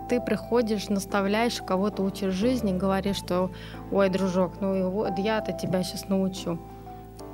ты 0.09 0.21
приходишь, 0.21 0.89
наставляешь 0.89 1.59
кого-то, 1.65 2.03
учишь 2.03 2.35
жизни, 2.35 2.77
говоришь, 2.77 3.17
что, 3.17 3.49
ой, 3.91 4.09
дружок, 4.09 4.61
ну 4.61 4.91
вот 4.91 5.17
я-то 5.17 5.53
тебя 5.53 5.81
сейчас 5.81 6.07
научу. 6.07 6.59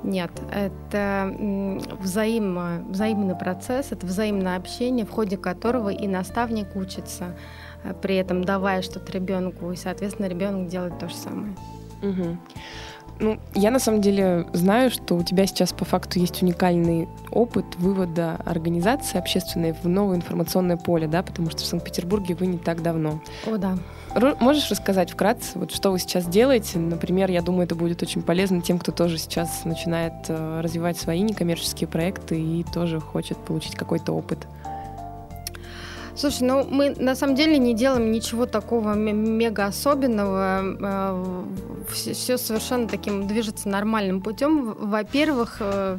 Нет, 0.04 0.30
это 0.52 1.34
взаимо, 2.00 2.84
взаимный 2.88 3.34
процесс, 3.34 3.90
это 3.90 4.06
взаимное 4.06 4.56
общение, 4.56 5.04
в 5.04 5.10
ходе 5.10 5.36
которого 5.36 5.88
и 5.88 6.06
наставник 6.06 6.76
учится, 6.76 7.34
Э, 7.84 7.94
при 7.94 8.16
этом 8.16 8.44
давая 8.44 8.82
что-то 8.82 9.12
ребенку, 9.12 9.72
и, 9.72 9.76
соответственно, 9.76 10.26
ребенок 10.26 10.68
делает 10.68 10.98
то 10.98 11.08
же 11.08 11.14
самое. 11.14 11.54
Угу. 12.02 12.36
Ну, 13.20 13.38
я 13.54 13.70
на 13.72 13.80
самом 13.80 14.00
деле 14.00 14.46
знаю, 14.52 14.90
что 14.90 15.16
у 15.16 15.22
тебя 15.22 15.46
сейчас 15.46 15.72
по 15.72 15.84
факту 15.84 16.20
есть 16.20 16.40
уникальный 16.40 17.08
опыт 17.32 17.64
вывода 17.76 18.36
организации 18.44 19.18
общественной 19.18 19.72
в 19.72 19.88
новое 19.88 20.16
информационное 20.16 20.76
поле, 20.76 21.08
да, 21.08 21.24
потому 21.24 21.50
что 21.50 21.62
в 21.62 21.66
Санкт-Петербурге 21.66 22.36
вы 22.36 22.46
не 22.46 22.58
так 22.58 22.80
давно. 22.80 23.20
О, 23.46 23.56
да. 23.56 23.76
Можешь 24.40 24.70
рассказать 24.70 25.10
вкратце, 25.10 25.58
вот 25.58 25.72
что 25.72 25.90
вы 25.90 25.98
сейчас 25.98 26.26
делаете? 26.26 26.78
Например, 26.78 27.30
я 27.30 27.42
думаю, 27.42 27.64
это 27.64 27.74
будет 27.74 28.02
очень 28.02 28.22
полезно 28.22 28.62
тем, 28.62 28.78
кто 28.78 28.90
тоже 28.90 29.18
сейчас 29.18 29.64
начинает 29.64 30.14
э, 30.28 30.60
развивать 30.62 30.96
свои 30.96 31.20
некоммерческие 31.20 31.88
проекты 31.88 32.40
и 32.40 32.64
тоже 32.64 33.00
хочет 33.00 33.36
получить 33.38 33.74
какой-то 33.74 34.12
опыт. 34.12 34.46
Слушай, 36.18 36.48
ну 36.48 36.66
мы 36.68 36.90
на 36.96 37.14
самом 37.14 37.36
деле 37.36 37.58
не 37.58 37.74
делаем 37.74 38.10
ничего 38.10 38.46
такого 38.46 38.94
мега 38.94 39.66
особенного. 39.66 41.46
Все, 41.92 42.36
совершенно 42.36 42.88
таким 42.88 43.28
движется 43.28 43.68
нормальным 43.68 44.20
путем. 44.20 44.74
Во-первых, 44.74 45.58
э, 45.60 45.98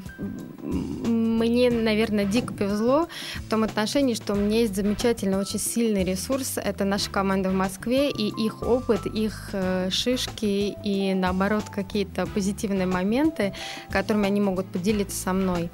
мне, 0.61 1.71
наверное, 1.71 2.25
дико 2.25 2.53
повезло 2.53 3.07
в 3.35 3.49
том 3.49 3.63
отношении, 3.63 4.13
что 4.13 4.33
у 4.33 4.35
меня 4.35 4.59
есть 4.59 4.75
замечательный, 4.75 5.37
очень 5.37 5.57
сильный 5.57 6.03
ресурс. 6.03 6.57
Это 6.57 6.83
наша 6.83 7.09
команда 7.09 7.49
в 7.49 7.53
Москве, 7.53 8.11
и 8.11 8.27
их 8.27 8.61
опыт, 8.61 9.05
их 9.05 9.51
э, 9.53 9.89
шишки 9.89 10.75
и, 10.83 11.13
наоборот, 11.13 11.63
какие-то 11.73 12.27
позитивные 12.27 12.87
моменты, 12.87 13.53
которыми 13.89 14.27
они 14.27 14.41
могут 14.41 14.65
поделиться 14.65 15.15
со 15.15 15.31
мной. 15.31 15.71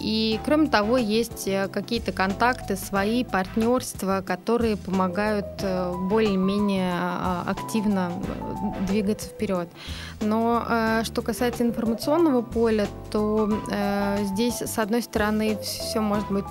И, 0.00 0.38
кроме 0.44 0.68
того, 0.68 0.96
есть 0.96 1.46
э, 1.46 1.68
какие-то 1.68 2.12
контакты, 2.12 2.76
свои 2.76 3.24
партнерства, 3.24 4.22
которые 4.26 4.76
помогают 4.76 5.46
э, 5.60 5.92
более-менее 6.08 6.92
а, 6.94 7.44
активно 7.46 8.12
двигаться 8.86 9.28
вперед. 9.28 9.68
Но 10.20 10.64
что 11.04 11.22
касается 11.22 11.62
информационного 11.62 12.42
поля, 12.42 12.86
то 13.10 13.48
здесь, 14.32 14.60
с 14.60 14.78
одной 14.78 15.02
стороны, 15.02 15.56
все 15.62 16.00
может 16.00 16.28
быть 16.30 16.44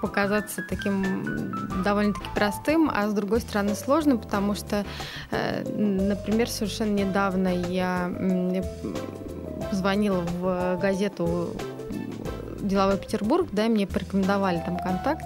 показаться 0.00 0.62
таким 0.68 1.54
довольно-таки 1.82 2.26
простым, 2.34 2.90
а 2.92 3.08
с 3.08 3.12
другой 3.12 3.40
стороны 3.40 3.74
сложным, 3.74 4.18
потому 4.18 4.54
что, 4.54 4.84
э, 5.30 5.62
например, 5.64 6.48
совершенно 6.48 6.92
недавно 6.92 7.48
я 7.48 8.10
позвонила 9.70 10.20
в 10.20 10.78
газету 10.80 11.54
«Деловой 12.60 12.98
Петербург», 12.98 13.48
да, 13.52 13.66
мне 13.66 13.86
порекомендовали 13.86 14.62
там 14.64 14.78
контакт, 14.78 15.24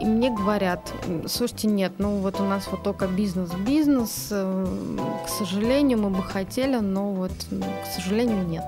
и 0.00 0.06
мне 0.06 0.30
говорят, 0.30 0.92
слушайте, 1.26 1.66
нет, 1.66 1.92
ну 1.98 2.18
вот 2.18 2.38
у 2.38 2.44
нас 2.44 2.68
вот 2.70 2.82
только 2.82 3.06
бизнес-бизнес, 3.06 4.28
э, 4.30 4.66
к 5.24 5.28
сожалению, 5.28 5.98
мы 5.98 6.10
бы 6.10 6.22
хотели, 6.22 6.76
но 6.76 7.12
вот, 7.12 7.32
к 7.32 7.94
сожалению, 7.94 8.44
нет. 8.46 8.64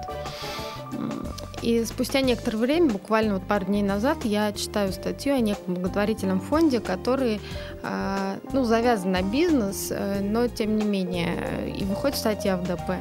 И 1.63 1.85
спустя 1.85 2.21
некоторое 2.21 2.59
время, 2.59 2.91
буквально 2.91 3.35
вот 3.35 3.43
пару 3.43 3.67
дней 3.67 3.83
назад, 3.83 4.25
я 4.25 4.53
читаю 4.53 4.93
статью 4.93 5.35
о 5.35 5.41
неком 5.41 5.75
благотворительном 5.75 6.41
фонде, 6.41 6.81
который 6.81 7.41
а, 7.83 8.37
ну, 8.53 8.65
завязан 8.65 9.13
на 9.13 9.23
бизнес, 9.23 9.89
э, 9.91 10.21
но 10.23 10.49
тем 10.49 10.77
не 10.77 10.85
менее, 10.85 11.75
и 11.77 11.85
выходит 11.85 12.17
статья 12.17 12.57
в 12.57 12.63
ДП. 12.63 12.93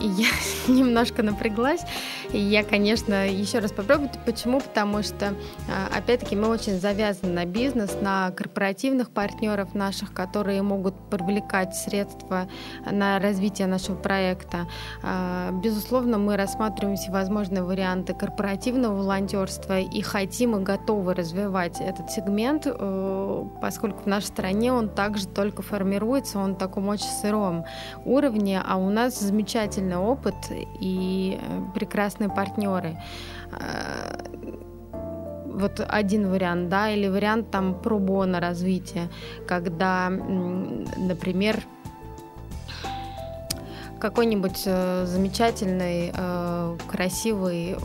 И 0.00 0.06
я 0.06 0.28
немножко 0.68 1.22
напряглась. 1.22 1.80
Я, 2.36 2.64
конечно, 2.64 3.28
еще 3.28 3.60
раз 3.60 3.70
попробую. 3.70 4.10
Почему? 4.26 4.60
Потому 4.60 5.04
что, 5.04 5.34
а, 5.68 5.96
опять-таки, 5.96 6.34
мы 6.34 6.48
очень 6.48 6.80
завязаны 6.80 7.32
на 7.32 7.44
бизнес, 7.44 7.96
на 8.00 8.32
корпоративных 8.32 9.10
партнеров 9.10 9.72
наших, 9.74 10.12
которые 10.12 10.62
могут 10.62 10.96
привлекать 11.10 11.76
средства 11.76 12.48
на 12.90 13.20
развитие 13.20 13.68
нашего 13.68 13.94
проекта. 13.94 14.66
А, 15.04 15.52
безусловно, 15.52 16.18
мы 16.18 16.36
рассматриваем 16.36 16.96
всевозможные 16.96 17.62
варианты 17.62 18.14
корпоративного 18.14 18.96
волонтерства 18.96 19.78
и 19.78 20.02
хотим 20.02 20.56
и 20.56 20.64
готовы 20.64 21.14
развивать 21.14 21.80
этот 21.80 22.10
сегмент, 22.10 22.66
э, 22.66 23.44
поскольку 23.62 24.02
в 24.02 24.06
нашей 24.06 24.26
стране 24.26 24.72
он 24.72 24.88
также 24.88 25.28
только 25.28 25.62
формируется, 25.62 26.40
он 26.40 26.54
в 26.54 26.58
таком 26.58 26.88
очень 26.88 27.06
сыром 27.06 27.64
уровне, 28.04 28.60
а 28.66 28.76
у 28.76 28.90
нас 28.90 29.20
замечательный 29.20 29.98
опыт 29.98 30.34
и 30.80 31.38
э, 31.40 31.60
прекрасные 32.24 32.28
партнеры. 32.28 32.96
Э, 33.52 34.10
вот 35.46 35.80
один 35.88 36.30
вариант, 36.30 36.68
да, 36.68 36.90
или 36.90 37.08
вариант 37.08 37.50
там 37.50 37.74
пробона 37.74 38.40
развития, 38.40 39.08
когда, 39.46 40.10
например, 40.10 41.62
какой-нибудь 44.00 44.62
э, 44.66 45.06
замечательный, 45.06 46.12
э, 46.14 46.76
красивый 46.90 47.76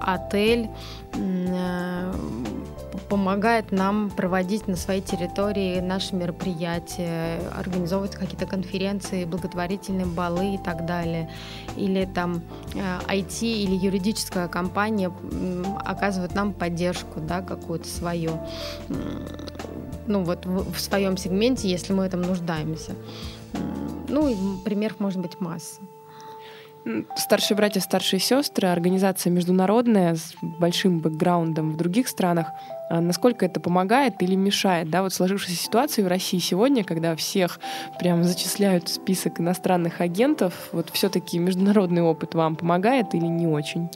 отель 0.00 0.68
помогает 3.08 3.72
нам 3.72 4.10
проводить 4.10 4.66
на 4.68 4.76
своей 4.76 5.00
территории 5.00 5.80
наши 5.80 6.14
мероприятия, 6.14 7.40
организовывать 7.56 8.16
какие-то 8.16 8.46
конференции, 8.46 9.24
благотворительные 9.24 10.06
балы 10.06 10.54
и 10.54 10.58
так 10.58 10.86
далее. 10.86 11.30
Или 11.76 12.04
там 12.04 12.42
IT 12.74 13.42
э, 13.42 13.46
или 13.46 13.74
юридическая 13.74 14.48
компания 14.48 15.12
оказывает 15.84 16.34
нам 16.34 16.52
поддержку, 16.52 17.20
да, 17.20 17.42
какую-то 17.42 17.88
свою, 17.88 18.32
ну 20.06 20.24
вот 20.24 20.46
в, 20.46 20.78
своем 20.78 21.16
сегменте, 21.16 21.68
если 21.68 21.92
мы 21.92 22.04
в 22.04 22.06
этом 22.06 22.22
нуждаемся. 22.22 22.92
Ну 24.08 24.28
и 24.28 24.64
примеров 24.64 25.00
может 25.00 25.20
быть 25.20 25.40
масса. 25.40 25.80
Старшие 27.16 27.56
братья, 27.56 27.80
старшие 27.80 28.20
сестры, 28.20 28.68
организация 28.68 29.30
международная 29.30 30.16
с 30.16 30.34
большим 30.42 31.00
бэкграундом 31.00 31.72
в 31.72 31.76
других 31.76 32.08
странах. 32.08 32.48
А 32.90 33.00
насколько 33.00 33.46
это 33.46 33.58
помогает 33.58 34.22
или 34.22 34.34
мешает? 34.34 34.90
Да, 34.90 35.02
вот 35.02 35.14
сложившейся 35.14 35.56
ситуации 35.56 36.02
в 36.02 36.08
России 36.08 36.38
сегодня, 36.38 36.84
когда 36.84 37.16
всех 37.16 37.58
прям 37.98 38.22
зачисляют 38.24 38.88
в 38.88 38.92
список 38.92 39.40
иностранных 39.40 40.02
агентов, 40.02 40.68
вот 40.72 40.90
все-таки 40.90 41.38
международный 41.38 42.02
опыт 42.02 42.34
вам 42.34 42.54
помогает 42.54 43.14
или 43.14 43.26
не 43.26 43.46
очень? 43.46 43.88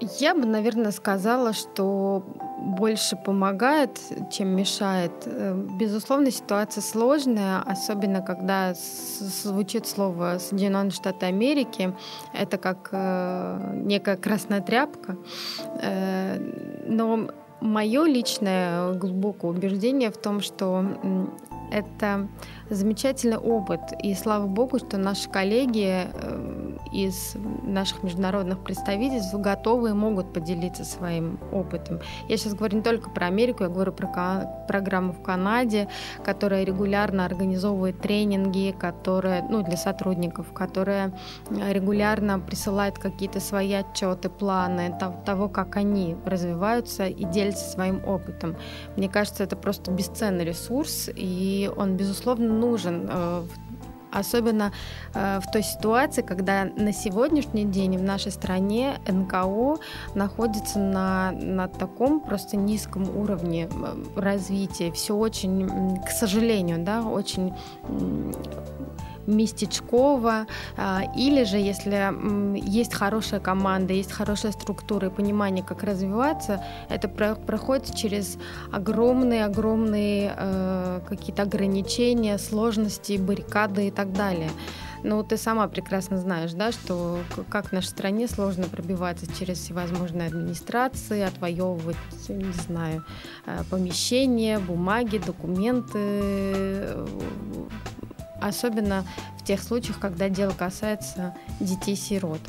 Я 0.00 0.34
бы, 0.34 0.44
наверное, 0.44 0.90
сказала, 0.90 1.52
что 1.52 2.22
больше 2.58 3.16
помогает, 3.16 3.98
чем 4.30 4.48
мешает. 4.48 5.12
Э, 5.24 5.54
безусловно, 5.78 6.30
ситуация 6.30 6.82
сложная, 6.82 7.60
особенно 7.60 8.20
когда 8.20 8.74
звучит 8.74 9.86
слово 9.86 10.38
Соединенные 10.38 10.90
Штаты 10.90 11.26
Америки. 11.26 11.94
Это 12.34 12.58
как 12.58 12.90
э, 12.92 13.80
некая 13.84 14.16
красная 14.16 14.60
тряпка. 14.60 15.16
Э, 15.80 16.38
но 16.86 17.28
мое 17.60 18.04
личное 18.04 18.92
глубокое 18.92 19.50
убеждение 19.50 20.10
в 20.10 20.18
том, 20.18 20.40
что 20.40 20.84
это 21.72 22.28
замечательный 22.70 23.38
опыт. 23.38 23.80
И 24.02 24.14
слава 24.14 24.46
богу, 24.46 24.78
что 24.78 24.98
наши 24.98 25.28
коллеги 25.28 26.06
э, 26.12 26.76
из 26.92 27.36
наших 27.62 28.02
международных 28.02 28.62
представительств 28.62 29.34
готовы 29.34 29.90
и 29.90 29.92
могут 29.92 30.32
поделиться 30.32 30.84
своим 30.84 31.38
опытом. 31.52 32.00
Я 32.28 32.36
сейчас 32.36 32.54
говорю 32.54 32.78
не 32.78 32.82
только 32.82 33.10
про 33.10 33.26
Америку, 33.26 33.64
я 33.64 33.68
говорю 33.68 33.92
про 33.92 34.64
программу 34.68 35.12
в 35.12 35.22
Канаде, 35.22 35.88
которая 36.24 36.64
регулярно 36.64 37.24
организовывает 37.24 38.00
тренинги, 38.00 38.74
которые, 38.78 39.42
ну, 39.48 39.62
для 39.62 39.76
сотрудников, 39.76 40.52
которая 40.52 41.12
регулярно 41.50 42.40
присылает 42.40 42.98
какие-то 42.98 43.40
свои 43.40 43.72
отчеты, 43.72 44.28
планы 44.28 44.96
того, 45.24 45.48
как 45.48 45.76
они 45.76 46.16
развиваются 46.24 47.06
и 47.06 47.24
делятся 47.24 47.70
своим 47.70 48.02
опытом. 48.04 48.56
Мне 48.96 49.08
кажется, 49.08 49.44
это 49.44 49.56
просто 49.56 49.90
бесценный 49.90 50.44
ресурс, 50.44 51.10
и 51.14 51.70
он, 51.76 51.96
безусловно, 51.96 52.52
нужен 52.56 53.08
э, 53.08 53.42
Особенно 54.16 54.72
э, 55.14 55.40
в 55.40 55.50
той 55.50 55.62
ситуации, 55.62 56.22
когда 56.22 56.64
на 56.64 56.92
сегодняшний 56.92 57.64
день 57.64 57.98
в 57.98 58.02
нашей 58.02 58.32
стране 58.32 58.98
НКО 59.06 59.76
находится 60.14 60.78
на, 60.78 61.32
на 61.32 61.68
таком 61.68 62.20
просто 62.20 62.56
низком 62.56 63.14
уровне 63.14 63.68
развития. 64.16 64.90
Все 64.92 65.14
очень, 65.14 66.00
к 66.02 66.10
сожалению, 66.10 66.82
да, 66.82 67.02
очень 67.02 67.52
местечково, 69.26 70.46
а, 70.76 71.02
или 71.16 71.44
же 71.44 71.56
если 71.56 72.12
есть 72.58 72.94
хорошая 72.94 73.40
команда, 73.40 73.92
есть 73.92 74.12
хорошая 74.12 74.52
структура 74.52 75.08
и 75.08 75.10
понимание, 75.10 75.64
как 75.64 75.82
развиваться, 75.82 76.62
это 76.88 77.08
проходит 77.08 77.94
через 77.94 78.38
огромные-огромные 78.72 80.34
э, 80.36 81.00
какие-то 81.08 81.42
ограничения, 81.42 82.38
сложности, 82.38 83.16
баррикады 83.18 83.88
и 83.88 83.90
так 83.90 84.12
далее. 84.12 84.50
Ну, 85.02 85.22
ты 85.22 85.36
сама 85.36 85.68
прекрасно 85.68 86.18
знаешь, 86.18 86.52
да, 86.52 86.72
что 86.72 87.20
как 87.48 87.68
в 87.68 87.72
нашей 87.72 87.86
стране 87.88 88.26
сложно 88.26 88.64
пробиваться 88.64 89.26
через 89.38 89.58
всевозможные 89.58 90.28
администрации, 90.28 91.20
отвоевывать, 91.22 91.96
не 92.28 92.52
знаю, 92.52 93.04
э, 93.46 93.62
помещения, 93.70 94.58
бумаги, 94.58 95.18
документы, 95.18 96.96
особенно 98.40 99.04
в 99.38 99.44
тех 99.44 99.62
случаях, 99.62 99.98
когда 99.98 100.28
дело 100.28 100.52
касается 100.52 101.34
детей-сирот. 101.60 102.40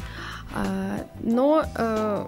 А, 0.53 1.05
но 1.21 1.63
э, 1.75 2.27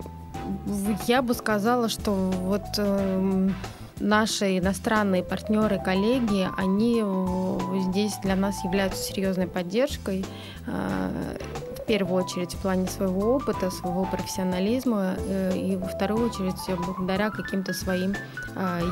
я 1.08 1.22
бы 1.22 1.34
сказала, 1.34 1.90
что 1.90 2.12
вот 2.12 2.64
э, 2.78 3.50
наши 4.00 4.58
иностранные 4.58 5.24
партнеры, 5.24 5.82
коллеги, 5.84 6.48
они 6.58 7.04
здесь 7.90 8.16
для 8.24 8.36
нас 8.36 8.64
являются 8.64 9.02
серьезной 9.02 9.48
поддержкой 9.48 10.26
э, 10.68 11.38
в 11.78 11.86
первую 11.86 12.24
очередь 12.24 12.54
в 12.54 12.58
плане 12.58 12.88
своего 12.88 13.34
опыта, 13.36 13.72
своего 13.72 14.06
профессионализма 14.06 15.16
и 15.56 15.76
во 15.76 15.88
вторую 15.88 16.30
очередь 16.30 16.78
благодаря 16.86 17.32
каким-то 17.32 17.74
своим 17.74 18.14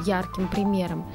ярким 0.04 0.48
примерам. 0.48 1.06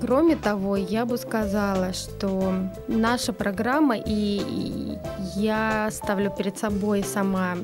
Кроме 0.00 0.36
того, 0.36 0.76
я 0.76 1.06
бы 1.06 1.16
сказала, 1.16 1.92
что 1.92 2.54
наша 2.88 3.32
программа, 3.32 3.96
и 3.96 4.98
я 5.36 5.88
ставлю 5.90 6.30
перед 6.30 6.58
собой 6.58 7.04
сама 7.04 7.54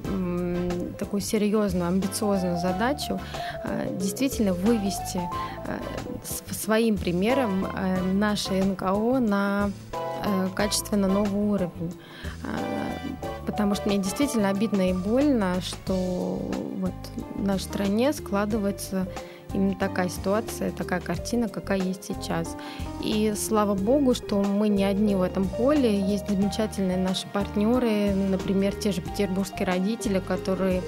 такую 0.99 1.21
серьезную, 1.21 1.89
амбициозную 1.89 2.59
задачу, 2.59 3.21
э, 3.65 3.97
действительно 3.99 4.53
вывести 4.53 5.21
э, 5.67 5.79
своим 6.51 6.97
примером 6.97 7.65
э, 7.67 8.03
наше 8.13 8.63
НКО 8.63 9.19
на 9.21 9.71
качественно 10.57 11.07
новый 11.07 11.41
уровень. 11.41 11.93
Потому 13.47 13.77
что 13.77 13.89
мне 13.89 13.99
действительно 13.99 14.49
обидно 14.49 14.91
и 14.91 14.93
больно, 14.93 15.61
что 15.61 16.41
вот 16.81 16.93
в 17.37 17.47
нашей 17.47 17.63
стране 17.63 18.13
складывается 18.13 19.07
именно 19.55 19.75
такая 19.75 20.09
ситуация, 20.09 20.71
такая 20.71 21.01
картина, 21.01 21.49
какая 21.49 21.79
есть 21.79 22.05
сейчас. 22.05 22.57
И 23.03 23.35
слава 23.37 23.75
богу, 23.75 24.15
что 24.15 24.43
мы 24.43 24.69
не 24.69 24.85
одни 24.85 25.15
в 25.15 25.23
этом 25.23 25.49
поле. 25.49 26.01
Есть 26.01 26.29
замечательные 26.29 26.97
наши 26.97 27.27
партнеры, 27.29 28.13
например, 28.15 28.75
те 28.75 28.93
же 28.93 29.01
петербургские 29.01 29.67
родители, 29.67 30.21
которые 30.21 30.83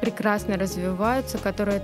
прекрасно 0.00 0.56
развиваются, 0.56 1.38
которые 1.38 1.82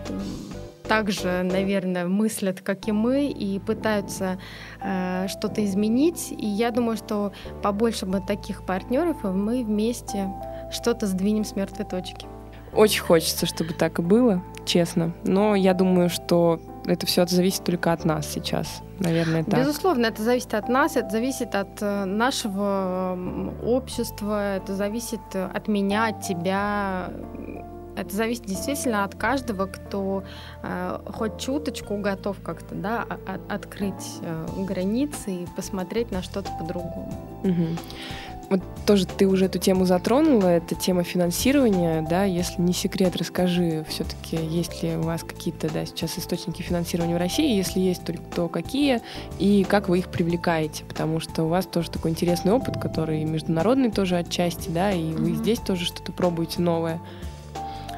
также, 0.86 1.42
наверное, 1.42 2.06
мыслят, 2.06 2.60
как 2.60 2.88
и 2.88 2.92
мы, 2.92 3.28
и 3.28 3.58
пытаются 3.58 4.38
э, 4.82 5.26
что-то 5.28 5.64
изменить. 5.64 6.30
И 6.30 6.46
я 6.46 6.70
думаю, 6.70 6.96
что 6.96 7.32
побольше 7.62 8.06
бы 8.06 8.20
таких 8.20 8.64
партнеров, 8.66 9.24
и 9.24 9.28
мы 9.28 9.64
вместе 9.64 10.30
что-то 10.70 11.06
сдвинем 11.06 11.44
с 11.44 11.56
мертвой 11.56 11.86
точки. 11.86 12.26
Очень 12.74 13.02
хочется, 13.02 13.46
чтобы 13.46 13.72
так 13.72 13.98
и 13.98 14.02
было, 14.02 14.42
честно. 14.64 15.12
Но 15.24 15.54
я 15.54 15.74
думаю, 15.74 16.08
что 16.10 16.60
это 16.86 17.06
все 17.06 17.26
зависит 17.26 17.64
только 17.64 17.92
от 17.92 18.04
нас 18.04 18.26
сейчас. 18.26 18.82
Наверное, 18.98 19.44
так. 19.44 19.60
Безусловно, 19.60 20.06
это 20.06 20.22
зависит 20.22 20.54
от 20.54 20.68
нас, 20.68 20.96
это 20.96 21.10
зависит 21.10 21.54
от 21.54 21.80
э, 21.80 22.04
нашего 22.04 23.18
общества, 23.64 24.56
это 24.56 24.74
зависит 24.74 25.20
от 25.34 25.68
меня, 25.68 26.08
от 26.08 26.22
тебя. 26.22 27.10
Это 27.96 28.14
зависит 28.14 28.44
действительно 28.46 29.04
от 29.04 29.14
каждого, 29.14 29.66
кто 29.66 30.24
э, 30.62 30.98
хоть 31.12 31.38
чуточку 31.38 31.96
готов 31.98 32.40
как-то 32.42 32.74
да, 32.74 33.06
открыть 33.48 34.18
э, 34.22 34.46
границы 34.58 35.32
и 35.32 35.46
посмотреть 35.56 36.10
на 36.10 36.22
что-то 36.22 36.50
по-другому. 36.58 37.40
Угу. 37.44 37.66
Вот 38.50 38.60
тоже 38.86 39.06
ты 39.06 39.26
уже 39.26 39.46
эту 39.46 39.58
тему 39.58 39.86
затронула, 39.86 40.48
это 40.48 40.74
тема 40.74 41.02
финансирования, 41.02 42.06
да, 42.08 42.24
если 42.24 42.60
не 42.60 42.72
секрет, 42.72 43.16
расскажи, 43.16 43.84
все-таки 43.88 44.36
есть 44.36 44.82
ли 44.82 44.96
у 44.96 45.02
вас 45.02 45.24
какие-то, 45.24 45.72
да, 45.72 45.86
сейчас 45.86 46.18
источники 46.18 46.62
финансирования 46.62 47.14
в 47.14 47.18
России, 47.18 47.56
если 47.56 47.80
есть, 47.80 48.02
то, 48.34 48.48
какие, 48.48 49.00
и 49.38 49.64
как 49.68 49.88
вы 49.88 50.00
их 50.00 50.08
привлекаете, 50.08 50.84
потому 50.84 51.20
что 51.20 51.44
у 51.44 51.48
вас 51.48 51.66
тоже 51.66 51.90
такой 51.90 52.10
интересный 52.10 52.52
опыт, 52.52 52.78
который 52.78 53.24
международный 53.24 53.90
тоже 53.90 54.16
отчасти, 54.16 54.68
да, 54.68 54.92
и 54.92 55.12
вы 55.12 55.30
mm-hmm. 55.30 55.36
здесь 55.36 55.60
тоже 55.60 55.84
что-то 55.86 56.12
пробуете 56.12 56.60
новое. 56.60 57.00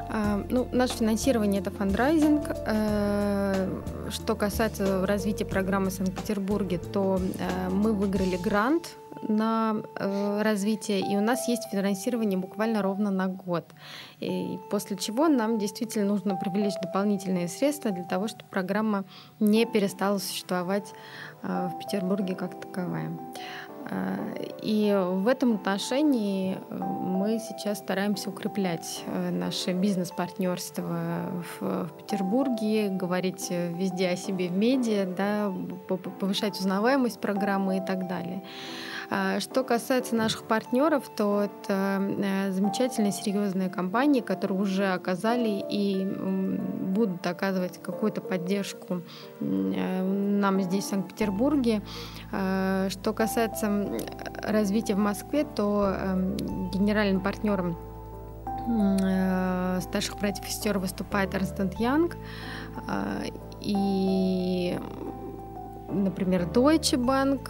А, 0.09 0.41
ну, 0.49 0.67
наше 0.71 0.93
финансирование 0.95 1.61
это 1.61 1.69
фандрайзинг. 1.69 2.45
Э, 2.65 3.81
что 4.09 4.35
касается 4.35 5.05
развития 5.05 5.45
программы 5.45 5.89
в 5.89 5.93
Санкт-Петербурге, 5.93 6.77
то 6.77 7.19
э, 7.19 7.69
мы 7.69 7.91
выиграли 7.91 8.37
грант 8.37 8.95
на 9.21 9.75
э, 9.95 10.41
развитие, 10.41 10.99
и 10.99 11.15
у 11.17 11.21
нас 11.21 11.47
есть 11.47 11.63
финансирование 11.71 12.37
буквально 12.37 12.81
ровно 12.81 13.11
на 13.11 13.27
год. 13.27 13.65
И 14.19 14.57
после 14.69 14.97
чего 14.97 15.27
нам 15.27 15.57
действительно 15.57 16.05
нужно 16.05 16.35
привлечь 16.35 16.75
дополнительные 16.81 17.47
средства 17.47 17.91
для 17.91 18.03
того, 18.03 18.27
чтобы 18.27 18.45
программа 18.49 19.05
не 19.39 19.65
перестала 19.65 20.17
существовать 20.17 20.93
э, 21.43 21.69
в 21.73 21.79
Петербурге 21.79 22.35
как 22.35 22.59
таковая. 22.59 23.11
Э, 23.89 24.33
и 24.61 24.93
в 24.93 25.27
этом 25.27 25.55
отношении 25.55 26.57
э, 26.69 26.75
мы 26.75 27.39
сейчас 27.39 27.79
стараемся 27.79 28.29
укреплять 28.29 29.03
э, 29.05 29.29
наше 29.31 29.73
бизнес-партнерство 29.73 31.43
в, 31.59 31.89
Петербурге, 31.97 32.89
говорить 32.89 33.49
везде 33.49 34.09
о 34.09 34.15
себе 34.15 34.49
в 34.49 34.57
медиа, 34.57 35.05
да, 35.05 35.53
повышать 36.19 36.59
узнаваемость 36.59 37.19
программы 37.19 37.77
и 37.77 37.81
так 37.81 38.07
далее. 38.07 38.43
А, 39.09 39.39
что 39.39 39.63
касается 39.63 40.15
наших 40.15 40.43
партнеров, 40.43 41.09
то 41.15 41.43
это 41.43 42.01
э, 42.01 42.51
замечательные 42.51 43.11
серьезные 43.11 43.69
компании, 43.69 44.19
которые 44.21 44.59
уже 44.59 44.87
оказали 44.87 45.63
и 45.69 46.05
будут 46.05 47.25
оказывать 47.25 47.81
какую-то 47.81 48.21
поддержку 48.21 49.01
э, 49.39 50.03
нам 50.03 50.61
здесь, 50.61 50.85
в 50.85 50.89
Санкт-Петербурге. 50.89 51.81
А, 52.31 52.89
что 52.89 53.13
касается 53.13 53.87
развития 54.43 54.95
в 54.95 54.99
Москве, 54.99 55.45
то 55.45 55.93
эм, 55.95 56.69
генеральным 56.71 57.21
партнером 57.21 57.77
э, 58.67 59.79
старших 59.81 60.17
братьев 60.17 60.45
и 60.45 60.49
сестер 60.49 60.79
выступает 60.79 61.33
Эрнстен 61.33 61.71
Янг. 61.79 62.17
А, 62.87 63.21
и, 63.61 64.77
например, 65.89 66.43
Deutsche 66.43 66.97
Bank, 66.97 67.49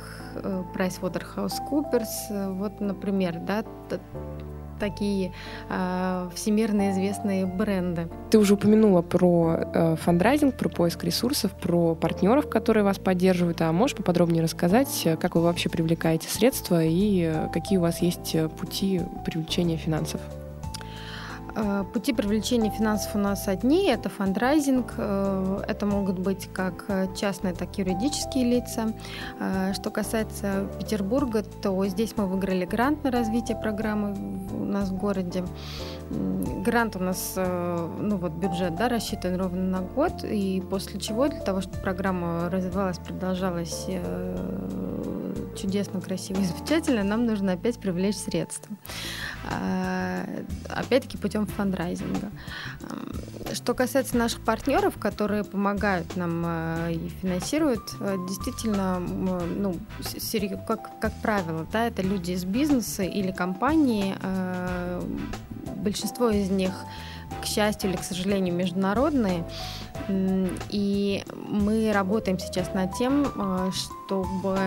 PricewaterhouseCoopers, 0.75 2.29
э, 2.29 2.51
вот, 2.51 2.79
например, 2.79 3.39
да, 3.39 3.63
такие 4.79 5.33
э, 5.69 6.29
всемирно 6.35 6.91
известные 6.91 7.45
бренды. 7.45 8.09
Ты 8.29 8.37
уже 8.37 8.53
упомянула 8.53 9.01
про 9.01 9.59
э, 9.73 9.95
фандрайзинг, 9.95 10.55
про 10.55 10.69
поиск 10.69 11.03
ресурсов, 11.03 11.51
про 11.53 11.95
партнеров, 11.95 12.47
которые 12.49 12.83
вас 12.83 12.99
поддерживают. 12.99 13.61
А 13.61 13.71
можешь 13.71 13.97
поподробнее 13.97 14.43
рассказать, 14.43 15.07
как 15.19 15.35
вы 15.35 15.41
вообще 15.41 15.69
привлекаете 15.69 16.29
средства 16.29 16.83
и 16.83 17.33
какие 17.53 17.79
у 17.79 17.81
вас 17.81 18.01
есть 18.01 18.35
пути 18.59 19.01
привлечения 19.25 19.77
финансов? 19.77 20.21
Э, 21.59 21.83
пути 21.91 22.13
привлечения 22.13 22.69
финансов 22.69 23.15
у 23.15 23.17
нас 23.17 23.47
одни. 23.47 23.87
Это 23.87 24.09
фандрайзинг. 24.09 24.93
Э, 24.97 25.63
это 25.67 25.85
могут 25.87 26.19
быть 26.19 26.47
как 26.53 26.85
частные, 27.15 27.53
так 27.53 27.77
и 27.77 27.81
юридические 27.81 28.45
лица. 28.45 28.93
Э, 29.39 29.73
что 29.73 29.89
касается 29.89 30.67
Петербурга, 30.79 31.43
то 31.43 31.85
здесь 31.87 32.13
мы 32.15 32.27
выиграли 32.27 32.65
грант 32.65 33.03
на 33.03 33.11
развитие 33.11 33.57
программы 33.57 34.15
у 34.51 34.65
нас 34.65 34.89
в 34.89 34.97
городе. 34.97 35.43
Грант 36.09 36.95
у 36.95 36.99
нас, 36.99 37.33
ну 37.35 38.17
вот 38.17 38.31
бюджет, 38.33 38.75
да, 38.75 38.89
рассчитан 38.89 39.35
ровно 39.35 39.61
на 39.61 39.81
год, 39.81 40.23
и 40.23 40.63
после 40.69 40.99
чего 40.99 41.27
для 41.27 41.41
того, 41.41 41.61
чтобы 41.61 41.77
программа 41.77 42.49
развивалась, 42.49 42.97
продолжалась 42.97 43.87
чудесно, 45.57 46.01
красиво 46.01 46.39
и 46.39 46.45
замечательно, 46.45 47.03
нам 47.03 47.25
нужно 47.25 47.53
опять 47.53 47.79
привлечь 47.79 48.15
средства. 48.15 48.75
А, 49.49 50.23
опять-таки 50.69 51.17
путем 51.17 51.47
фандрайзинга. 51.47 52.31
Что 53.53 53.73
касается 53.73 54.17
наших 54.17 54.41
партнеров, 54.41 54.97
которые 54.99 55.43
помогают 55.43 56.15
нам 56.15 56.43
а, 56.45 56.89
и 56.89 57.09
финансируют, 57.09 57.81
действительно, 58.27 58.99
ну, 58.99 59.75
как, 60.67 60.99
как 60.99 61.13
правило, 61.21 61.65
да, 61.71 61.87
это 61.87 62.01
люди 62.01 62.31
из 62.31 62.45
бизнеса 62.45 63.03
или 63.03 63.31
компании. 63.31 64.15
Большинство 65.77 66.29
из 66.29 66.49
них 66.49 66.71
к 67.41 67.45
счастью 67.45 67.89
или 67.89 67.97
к 67.97 68.03
сожалению, 68.03 68.55
международные. 68.55 69.43
И 70.69 71.23
мы 71.49 71.91
работаем 71.91 72.39
сейчас 72.39 72.73
над 72.73 72.93
тем, 72.93 73.25
чтобы 73.73 74.57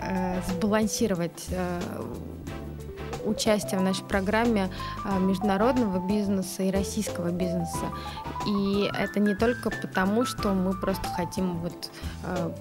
э, 0.00 0.42
сбалансировать 0.50 1.46
э, 1.50 1.80
участие 3.28 3.78
в 3.78 3.82
нашей 3.82 4.04
программе 4.04 4.70
а, 5.04 5.18
международного 5.18 6.06
бизнеса 6.06 6.62
и 6.62 6.70
российского 6.70 7.30
бизнеса. 7.30 7.86
И 8.46 8.90
это 8.98 9.20
не 9.20 9.34
только 9.34 9.70
потому, 9.70 10.24
что 10.24 10.54
мы 10.54 10.72
просто 10.72 11.06
хотим 11.08 11.58
вот 11.58 11.90
а, 12.24 12.52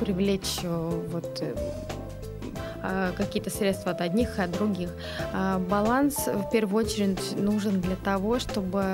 привлечь 0.00 0.60
вот 0.62 1.40
а, 1.40 1.56
какие-то 3.16 3.50
средства 3.50 3.92
от 3.92 4.00
одних 4.00 4.38
и 4.38 4.42
от 4.42 4.50
других. 4.50 4.90
Баланс 5.68 6.26
в 6.26 6.50
первую 6.50 6.84
очередь 6.84 7.36
нужен 7.40 7.80
для 7.80 7.96
того, 7.96 8.38
чтобы 8.38 8.84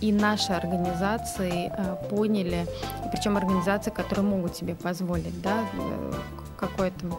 и 0.00 0.12
наши 0.12 0.52
организации 0.52 1.72
поняли, 2.08 2.66
причем 3.10 3.36
организации, 3.36 3.90
которые 3.90 4.24
могут 4.24 4.56
себе 4.56 4.74
позволить 4.74 5.40
да, 5.42 5.64
э, 5.74 6.12
какое-то 6.56 7.18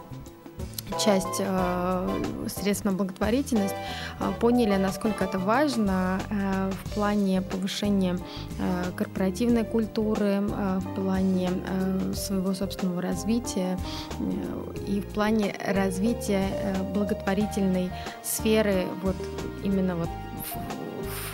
часть 0.96 1.40
э, 1.40 2.22
средств 2.48 2.84
на 2.84 2.92
благотворительность, 2.92 3.74
э, 4.20 4.32
поняли, 4.40 4.76
насколько 4.76 5.24
это 5.24 5.38
важно 5.38 6.20
э, 6.30 6.70
в 6.70 6.94
плане 6.94 7.42
повышения 7.42 8.18
э, 8.58 8.90
корпоративной 8.96 9.64
культуры, 9.64 10.42
э, 10.42 10.78
в 10.80 10.94
плане 10.94 11.50
э, 11.50 12.12
своего 12.14 12.54
собственного 12.54 13.02
развития 13.02 13.78
э, 14.18 14.82
и 14.86 15.00
в 15.00 15.06
плане 15.06 15.54
развития 15.66 16.48
э, 16.50 16.92
благотворительной 16.92 17.90
сферы 18.22 18.86
вот 19.02 19.16
именно 19.64 19.96
вот 19.96 20.08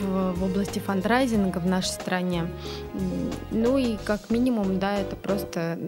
в, 0.00 0.44
области 0.44 0.78
фандрайзинга 0.78 1.58
в 1.58 1.66
нашей 1.66 1.88
стране. 1.88 2.46
Ну 3.50 3.78
и 3.78 3.96
как 4.04 4.30
минимум, 4.30 4.78
да, 4.78 4.96
это 4.96 5.16
просто 5.16 5.78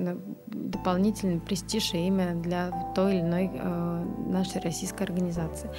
дополнительный 0.46 1.40
престиж 1.40 1.94
и 1.94 2.06
имя 2.06 2.34
для 2.34 2.92
той 2.94 3.14
или 3.14 3.20
иной 3.20 3.50
э, 3.52 4.04
нашей 4.26 4.60
российской 4.60 5.04
организации. 5.04 5.70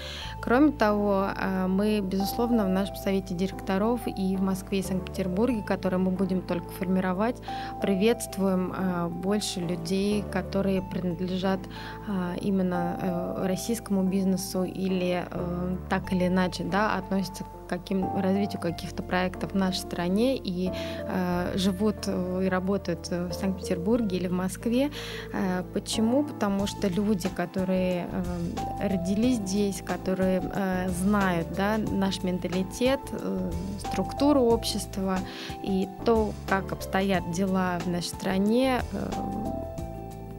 Кроме 0.41 0.71
того, 0.71 1.29
э, 1.35 1.67
мы, 1.67 1.99
безусловно, 1.99 2.65
в 2.65 2.69
нашем 2.69 2.95
совете 2.95 3.33
директоров 3.33 4.01
и 4.05 4.35
в 4.35 4.41
Москве 4.41 4.79
и 4.79 4.83
Санкт-Петербурге, 4.83 5.63
который 5.63 5.99
мы 5.99 6.11
будем 6.11 6.41
только 6.41 6.69
формировать, 6.69 7.37
приветствуем 7.81 8.73
э, 8.75 9.07
больше 9.07 9.59
людей, 9.59 10.23
которые 10.31 10.81
принадлежат 10.81 11.59
э, 12.07 12.35
именно 12.41 12.97
э, 13.01 13.47
российскому 13.47 14.03
бизнесу 14.03 14.63
или 14.63 15.25
э, 15.29 15.77
так 15.89 16.13
или 16.13 16.27
иначе 16.27 16.63
да, 16.63 16.95
относятся 16.95 17.43
к 17.43 17.56
каким, 17.67 18.19
развитию 18.19 18.61
каких-то 18.61 19.03
проектов 19.03 19.51
в 19.51 19.55
нашей 19.55 19.79
стране 19.79 20.37
и 20.37 20.71
э, 20.71 21.53
живут 21.55 21.95
э, 22.07 22.41
и 22.45 22.49
работают 22.49 23.09
в 23.09 23.31
Санкт-Петербурге 23.33 24.17
или 24.17 24.27
в 24.27 24.33
Москве. 24.33 24.91
Э, 25.33 25.63
почему? 25.73 26.23
Потому 26.23 26.67
что 26.67 26.87
люди, 26.87 27.29
которые 27.29 28.07
э, 28.11 28.87
родились 28.89 29.37
здесь, 29.37 29.81
которые 29.85 30.41
э, 30.43 30.89
знают 30.89 31.47
да, 31.55 31.77
наш 31.77 32.23
менталитет, 32.23 32.99
э, 33.11 33.51
структуру 33.79 34.41
общества 34.41 35.19
и 35.63 35.87
то, 36.05 36.33
как 36.47 36.71
обстоят 36.71 37.31
дела 37.31 37.79
в 37.79 37.87
нашей 37.89 38.07
стране, 38.07 38.81
э, 38.91 39.11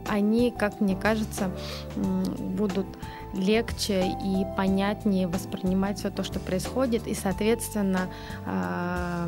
они, 0.09 0.51
как 0.51 0.81
мне 0.81 0.95
кажется, 0.95 1.51
будут 1.95 2.87
легче 3.33 4.07
и 4.23 4.45
понятнее 4.57 5.27
воспринимать 5.27 5.99
все 5.99 6.09
то, 6.09 6.23
что 6.23 6.39
происходит, 6.39 7.07
и, 7.07 7.13
соответственно, 7.13 8.09
а, 8.45 9.27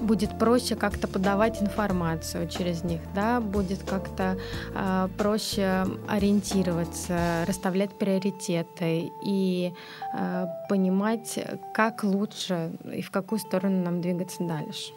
будет 0.00 0.38
проще 0.38 0.76
как-то 0.76 1.06
подавать 1.08 1.62
информацию 1.62 2.48
через 2.48 2.82
них, 2.84 3.00
да, 3.14 3.40
будет 3.40 3.82
как-то 3.82 4.38
э, 4.74 5.08
проще 5.18 5.86
ориентироваться, 6.08 7.44
расставлять 7.46 7.98
приоритеты 7.98 9.12
и 9.22 9.74
э, 10.14 10.46
понимать, 10.68 11.38
как 11.74 12.02
лучше 12.02 12.72
и 12.92 13.02
в 13.02 13.10
какую 13.10 13.38
сторону 13.38 13.84
нам 13.84 14.00
двигаться 14.00 14.42
дальше. 14.42 14.92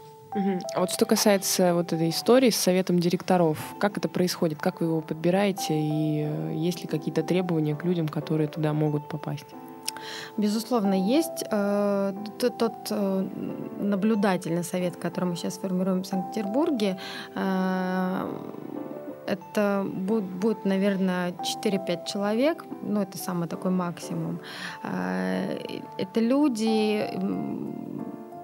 А 0.73 0.79
вот 0.79 0.91
что 0.91 1.05
касается 1.05 1.73
вот 1.73 1.93
этой 1.93 2.09
истории 2.09 2.49
с 2.49 2.55
советом 2.55 2.99
директоров, 2.99 3.57
как 3.79 3.97
это 3.97 4.09
происходит, 4.09 4.59
как 4.59 4.81
вы 4.81 4.87
его 4.87 5.01
подбираете 5.01 5.73
и 5.79 6.25
э, 6.25 6.53
есть 6.55 6.81
ли 6.81 6.87
какие-то 6.87 7.23
требования 7.23 7.75
к 7.75 7.85
людям, 7.85 8.07
которые 8.07 8.47
туда 8.47 8.73
могут 8.73 9.07
попасть? 9.07 9.45
Безусловно, 10.37 10.93
есть 10.93 11.43
э, 11.51 12.13
тот 12.57 12.73
э, 12.89 13.27
наблюдательный 13.79 14.63
совет, 14.63 14.95
который 14.95 15.25
мы 15.25 15.35
сейчас 15.35 15.57
формируем 15.57 16.01
в 16.01 16.07
Санкт-Петербурге. 16.07 16.97
Э, 17.35 18.27
это 19.25 19.85
будет, 19.85 20.25
будет, 20.25 20.65
наверное, 20.65 21.33
4-5 21.63 22.05
человек, 22.05 22.65
ну, 22.81 23.01
это 23.01 23.17
самый 23.17 23.47
такой 23.47 23.71
максимум. 23.71 24.39
Э, 24.83 25.57
это 25.97 26.19
люди 26.19 27.09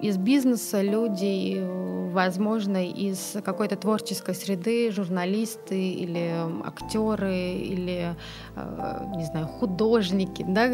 из 0.02 0.16
бизнеса 0.16 0.82
люди, 0.82 1.62
возможно, 2.10 2.84
из 2.84 3.36
какой-то 3.44 3.76
творческой 3.76 4.34
среды, 4.34 4.90
журналисты 4.90 5.92
или 5.92 6.34
актеры, 6.64 7.52
или, 7.52 8.16
э, 8.56 9.04
не 9.16 9.24
знаю, 9.24 9.46
художники, 9.46 10.44
да, 10.46 10.68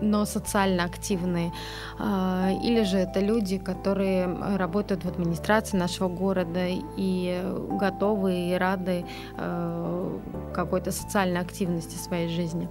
но 0.00 0.24
социально 0.24 0.84
активные. 0.84 1.52
А, 1.98 2.50
или 2.62 2.82
же 2.84 2.98
это 2.98 3.20
люди, 3.20 3.58
которые 3.58 4.26
работают 4.56 5.04
в 5.04 5.08
администрации 5.08 5.76
нашего 5.76 6.08
города 6.08 6.66
и 6.96 7.42
готовы 7.80 8.50
и 8.50 8.54
рады 8.54 9.04
э, 9.36 10.18
какой-то 10.54 10.92
социальной 10.92 11.40
активности 11.40 11.96
своей 11.96 12.28
жизни. 12.28 12.68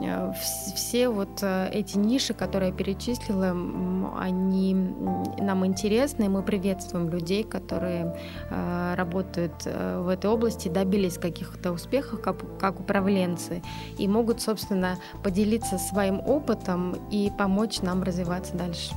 Э, 0.00 0.32
все 0.74 1.08
вот 1.08 1.42
эти 1.42 1.98
ниши, 1.98 2.34
которые 2.34 2.70
я 2.70 2.76
перечислила, 2.76 3.54
они 4.18 4.74
нам 5.38 5.66
интересно, 5.66 6.24
и 6.24 6.28
мы 6.28 6.42
приветствуем 6.42 7.08
людей, 7.08 7.44
которые 7.44 8.16
э, 8.50 8.94
работают 8.96 9.54
э, 9.64 10.00
в 10.00 10.08
этой 10.08 10.30
области, 10.30 10.68
добились 10.68 11.18
каких-то 11.18 11.72
успехов 11.72 12.20
как, 12.20 12.58
как 12.58 12.80
управленцы, 12.80 13.62
и 13.98 14.08
могут, 14.08 14.40
собственно, 14.40 14.98
поделиться 15.22 15.78
своим 15.78 16.20
опытом 16.20 16.96
и 17.10 17.30
помочь 17.36 17.80
нам 17.80 18.02
развиваться 18.02 18.56
дальше. 18.56 18.92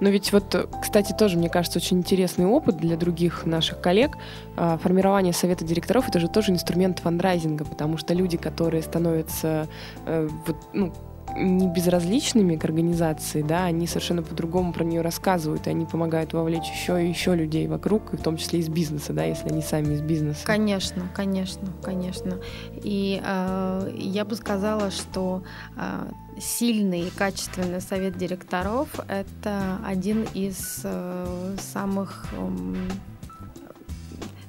Но 0.00 0.10
ведь 0.10 0.32
вот, 0.32 0.68
кстати, 0.82 1.12
тоже, 1.12 1.38
мне 1.38 1.48
кажется, 1.48 1.78
очень 1.78 1.98
интересный 1.98 2.44
опыт 2.44 2.76
для 2.76 2.96
других 2.96 3.46
наших 3.46 3.80
коллег. 3.80 4.18
А, 4.56 4.76
формирование 4.76 5.32
совета 5.32 5.64
директоров— 5.64 6.08
это 6.08 6.20
же 6.20 6.28
тоже 6.28 6.52
инструмент 6.52 6.98
фандрайзинга, 6.98 7.64
потому 7.64 7.96
что 7.96 8.12
люди, 8.14 8.36
которые 8.36 8.82
становятся 8.82 9.68
э, 10.06 10.28
вот, 10.46 10.56
ну, 10.74 10.92
не 11.36 11.68
безразличными 11.68 12.56
к 12.56 12.64
организации, 12.64 13.42
да, 13.42 13.64
они 13.64 13.86
совершенно 13.86 14.22
по-другому 14.22 14.72
про 14.72 14.84
нее 14.84 15.00
рассказывают, 15.00 15.66
и 15.66 15.70
они 15.70 15.86
помогают 15.86 16.32
вовлечь 16.32 16.70
еще 16.70 17.04
и 17.04 17.08
еще 17.08 17.34
людей 17.34 17.66
вокруг, 17.66 18.12
и 18.14 18.16
в 18.16 18.22
том 18.22 18.36
числе 18.36 18.60
из 18.60 18.68
бизнеса, 18.68 19.12
да, 19.12 19.24
если 19.24 19.48
они 19.48 19.62
сами 19.62 19.94
из 19.94 20.02
бизнеса. 20.02 20.44
Конечно, 20.44 21.08
конечно, 21.14 21.68
конечно. 21.82 22.38
И 22.82 23.20
э, 23.24 23.94
я 23.96 24.24
бы 24.24 24.34
сказала, 24.36 24.90
что 24.90 25.42
э, 25.76 26.10
сильный 26.38 27.08
и 27.08 27.10
качественный 27.10 27.80
совет 27.80 28.16
директоров– 28.16 28.88
это 29.08 29.78
один 29.84 30.26
из 30.34 30.80
э, 30.84 31.56
самых 31.58 32.26
э, 32.32 32.50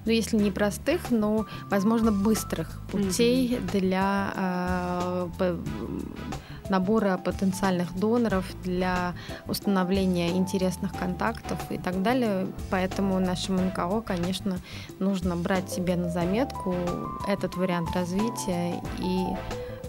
ну, 0.06 0.12
если 0.12 0.38
не 0.38 0.52
простых, 0.52 1.12
но, 1.12 1.46
возможно, 1.70 2.12
быстрых 2.12 2.82
путей 2.92 3.54
mm-hmm. 3.54 3.72
для 3.72 5.30
э, 5.40 5.58
набора 6.70 7.18
потенциальных 7.18 7.96
доноров, 7.98 8.46
для 8.64 9.14
установления 9.48 10.30
интересных 10.30 10.94
контактов 10.98 11.60
и 11.70 11.78
так 11.78 12.02
далее. 12.02 12.48
Поэтому 12.70 13.20
нашему 13.20 13.62
НКО, 13.62 14.02
конечно, 14.02 14.58
нужно 15.00 15.36
брать 15.36 15.70
себе 15.70 15.96
на 15.96 16.10
заметку 16.10 16.76
этот 17.28 17.56
вариант 17.56 17.90
развития 17.96 18.82
и 19.00 19.26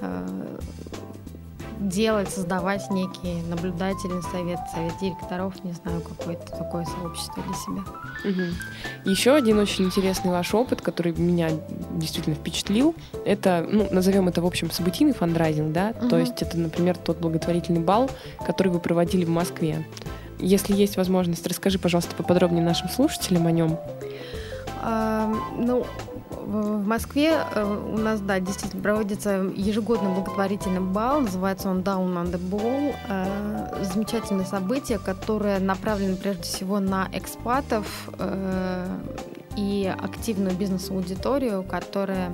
э, 0.01 0.59
делать, 1.79 2.29
создавать 2.29 2.91
некий 2.91 3.43
наблюдательный 3.49 4.23
совет, 4.23 4.59
совет 4.73 4.93
директоров, 5.01 5.63
не 5.65 5.73
знаю, 5.73 6.01
какое-то 6.01 6.51
такое 6.57 6.85
сообщество 6.85 7.43
для 7.43 7.55
себя. 7.55 7.83
Угу. 8.25 9.11
Еще 9.11 9.35
один 9.35 9.59
очень 9.59 9.87
интересный 9.87 10.31
ваш 10.31 10.55
опыт, 10.55 10.81
который 10.81 11.13
меня 11.13 11.51
действительно 11.93 12.37
впечатлил, 12.37 12.95
это, 13.25 13.67
ну, 13.69 13.89
назовем 13.91 14.29
это, 14.29 14.43
в 14.43 14.47
общем, 14.47 14.71
событийный 14.71 15.13
фандрайзинг, 15.13 15.73
да, 15.73 15.95
угу. 15.99 16.09
то 16.09 16.19
есть 16.19 16.41
это, 16.43 16.59
например, 16.59 16.97
тот 16.97 17.19
благотворительный 17.19 17.81
бал, 17.81 18.11
который 18.47 18.69
вы 18.69 18.81
проводили 18.81 19.25
в 19.25 19.31
Москве. 19.31 19.87
Если 20.39 20.75
есть 20.75 20.97
возможность, 20.97 21.47
расскажи, 21.47 21.79
пожалуйста, 21.79 22.15
поподробнее 22.15 22.65
нашим 22.65 22.89
слушателям 22.89 23.47
о 23.47 23.53
нем. 23.53 23.79
А, 24.83 25.33
ну, 25.57 25.87
в 26.31 26.87
Москве 26.87 27.41
э, 27.55 27.65
у 27.65 27.97
нас, 27.99 28.21
да, 28.21 28.41
действительно 28.41 28.83
проводится 28.83 29.51
ежегодный 29.55 30.13
благотворительный 30.13 30.81
бал, 30.81 31.21
называется 31.21 31.69
он 31.69 31.81
Down 31.81 32.15
on 32.15 32.33
the 32.33 32.39
Ball. 32.39 32.95
Э, 33.09 33.85
замечательное 33.85 34.45
событие, 34.45 34.99
которое 34.99 35.59
направлено 35.59 36.17
прежде 36.17 36.43
всего 36.43 36.81
на 36.81 37.09
экспатов 37.13 38.09
э, 38.19 38.87
и 39.57 39.93
активную 40.03 40.55
бизнес-аудиторию, 40.57 41.63
которая 41.63 42.33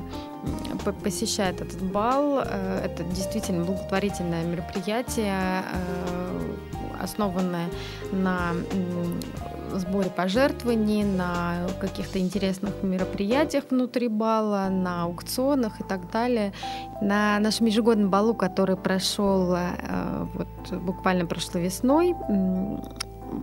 посещает 1.04 1.60
этот 1.60 1.82
бал. 1.82 2.38
Это 2.38 3.04
действительно 3.04 3.62
благотворительное 3.64 4.42
мероприятие, 4.44 5.62
основанное 6.98 7.68
на 8.12 8.54
сборе 9.78 10.10
пожертвований, 10.10 11.04
на 11.04 11.66
каких-то 11.80 12.18
интересных 12.18 12.82
мероприятиях 12.82 13.64
внутри 13.70 14.08
бала, 14.08 14.68
на 14.70 15.04
аукционах 15.04 15.80
и 15.80 15.84
так 15.84 16.10
далее. 16.10 16.52
На 17.00 17.38
нашем 17.38 17.66
ежегодном 17.66 18.10
балу, 18.10 18.34
который 18.34 18.76
прошел 18.76 19.54
э, 19.54 20.26
вот, 20.34 20.80
буквально 20.80 21.26
прошлой 21.26 21.62
весной, 21.62 22.14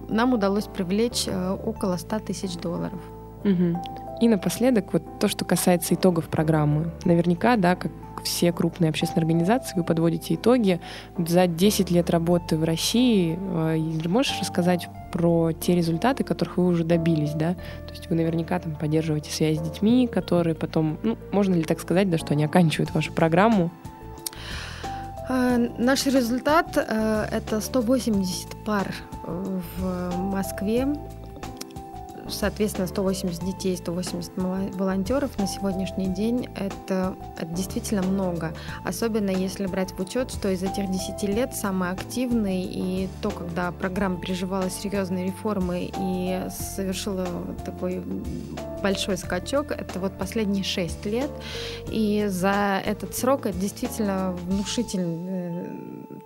нам 0.10 0.34
удалось 0.34 0.66
привлечь 0.66 1.26
э, 1.28 1.58
около 1.66 1.98
100 1.98 2.20
тысяч 2.20 2.58
долларов. 2.58 3.00
Угу. 3.44 3.82
И 4.22 4.28
напоследок, 4.28 4.94
вот 4.94 5.04
то, 5.20 5.28
что 5.28 5.46
касается 5.46 5.94
итогов 5.94 6.28
программы. 6.28 6.92
Наверняка, 7.06 7.56
да, 7.56 7.76
как 7.76 7.92
все 8.28 8.52
крупные 8.52 8.90
общественные 8.90 9.24
организации, 9.24 9.76
вы 9.76 9.84
подводите 9.84 10.36
итоги. 10.36 10.80
За 11.18 11.48
10 11.48 11.90
лет 11.92 12.10
работы 12.10 12.58
в 12.58 12.64
России 12.64 13.38
э, 13.38 14.08
можешь 14.08 14.40
рассказать 14.40 14.90
про 15.12 15.52
те 15.54 15.76
результаты, 15.76 16.24
которых 16.24 16.58
вы 16.58 16.68
уже 16.68 16.84
добились, 16.84 17.32
да? 17.32 17.54
То 17.88 17.94
есть 17.94 18.10
вы 18.10 18.16
наверняка 18.16 18.60
там 18.60 18.76
поддерживаете 18.76 19.32
связь 19.32 19.58
с 19.58 19.62
детьми, 19.62 20.08
которые 20.08 20.56
потом, 20.56 21.00
ну, 21.04 21.18
можно 21.32 21.56
ли 21.56 21.64
так 21.64 21.80
сказать, 21.80 22.10
да, 22.10 22.18
что 22.18 22.34
они 22.34 22.46
оканчивают 22.46 22.94
вашу 22.94 23.14
программу? 23.14 23.72
Наш 25.30 26.06
результат– 26.06 26.78
это 26.78 27.60
180 27.60 28.64
пар 28.64 28.94
в 29.26 30.16
Москве 30.18 30.88
соответственно, 32.30 32.88
180 32.88 33.44
детей, 33.44 33.78
180 33.78 34.32
волонтеров 34.76 35.38
на 35.38 35.48
сегодняшний 35.48 36.08
день 36.08 36.50
это, 36.56 37.16
это 37.38 37.46
действительно 37.48 38.02
много. 38.02 38.54
Особенно 38.84 39.30
если 39.30 39.66
брать 39.66 39.92
в 39.92 40.00
учет, 40.00 40.32
что 40.32 40.50
из 40.50 40.64
этих 40.64 40.90
10 40.90 41.24
лет 41.24 41.56
самый 41.56 41.92
активный 41.92 42.64
и 42.64 43.10
то, 43.22 43.30
когда 43.30 43.72
программа 43.72 44.20
переживала 44.20 44.70
серьезные 44.70 45.28
реформы 45.28 45.92
и 46.00 46.42
совершила 46.50 47.28
такой 47.66 48.04
большой 48.82 49.18
скачок, 49.18 49.72
это 49.72 50.00
вот 50.00 50.18
последние 50.18 50.64
6 50.64 51.06
лет. 51.06 51.32
И 51.90 52.26
за 52.28 52.82
этот 52.86 53.16
срок 53.16 53.46
это 53.46 53.58
действительно 53.58 54.32
внушительная 54.32 55.68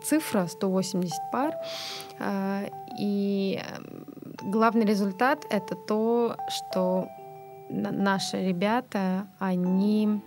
цифра 0.03 0.47
180 0.47 1.11
пар. 1.31 1.53
А, 2.19 2.63
и 2.99 3.59
главный 4.41 4.85
результат— 4.85 5.45
это 5.49 5.75
то, 5.75 6.35
что 6.49 7.07
наши 7.69 8.37
ребята, 8.37 9.27
они 9.39 10.21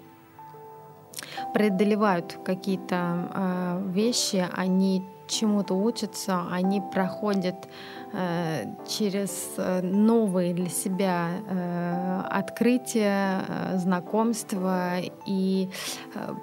преодолевают 1.53 2.39
какие-то 2.45 3.29
э, 3.35 3.83
вещи, 3.91 4.47
они 4.53 5.07
чему-то 5.27 5.75
учатся, 5.75 6.47
они 6.51 6.83
проходят 6.93 7.69
э, 8.13 8.67
через 8.87 9.55
э, 9.57 9.81
новые 9.83 10.55
для 10.55 10.69
себя 10.69 11.31
э, 11.49 12.21
открытия, 12.31 13.45
э, 13.49 13.79
знакомства 13.79 14.99
и 15.27 15.71
э, 16.15 16.35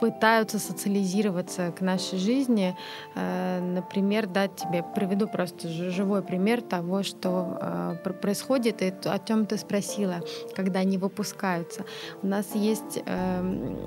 пытаются 0.00 0.58
социализироваться 0.58 1.72
к 1.72 1.80
нашей 1.80 2.18
жизни. 2.18 2.76
Э, 3.14 3.60
например, 3.60 4.26
дать 4.26 4.56
тебе, 4.56 4.84
приведу 4.94 5.28
просто 5.28 5.68
живой 5.68 6.22
пример 6.22 6.62
того, 6.62 7.02
что 7.02 7.58
э, 7.60 8.12
происходит, 8.20 8.82
и 8.82 8.92
о 9.04 9.18
чем 9.18 9.46
ты 9.46 9.56
спросила, 9.58 10.20
когда 10.54 10.80
они 10.80 10.98
выпускаются. 10.98 11.84
У 12.22 12.26
нас 12.26 12.54
есть 12.54 13.02
эм, 13.06 13.78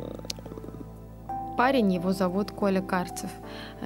парень, 1.58 1.94
его 1.94 2.12
зовут 2.14 2.52
Коля 2.52 2.82
Карцев. 2.82 3.30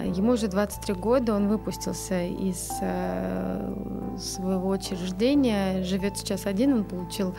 Ему 0.04 0.34
уже 0.34 0.48
23 0.48 0.94
года, 0.96 1.34
он 1.34 1.48
выпустился 1.48 2.24
из 2.24 2.72
э, 2.82 4.18
своего 4.18 4.70
учреждения, 4.70 5.84
живет 5.84 6.18
сейчас 6.18 6.46
один, 6.46 6.74
он 6.74 6.84
получил 6.86 7.36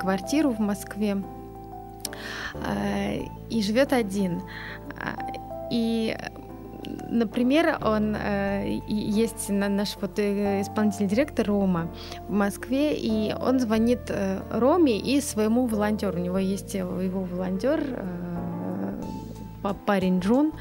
квартиру 0.00 0.50
в 0.50 0.58
Москве. 0.58 1.22
Э, 2.54 3.20
и 3.50 3.62
живет 3.62 3.92
один. 3.92 4.42
И 5.70 6.16
Например, 7.10 7.78
он 7.82 8.16
э, 8.16 8.80
есть 8.86 9.48
наш 9.48 9.96
вот 10.00 10.18
э, 10.18 10.62
исполнительный 10.62 11.08
директор 11.08 11.46
Рома 11.46 11.90
в 12.28 12.32
Москве, 12.32 12.94
и 12.96 13.34
он 13.34 13.60
звонит 13.60 14.00
э, 14.08 14.40
Роме 14.50 14.98
и 14.98 15.20
своему 15.20 15.66
волонтеру. 15.66 16.18
У 16.18 16.22
него 16.22 16.38
есть 16.38 16.74
его 16.74 17.22
волонтер, 17.24 17.80
э, 17.80 18.37
парень 19.74 20.20
Джун. 20.20 20.52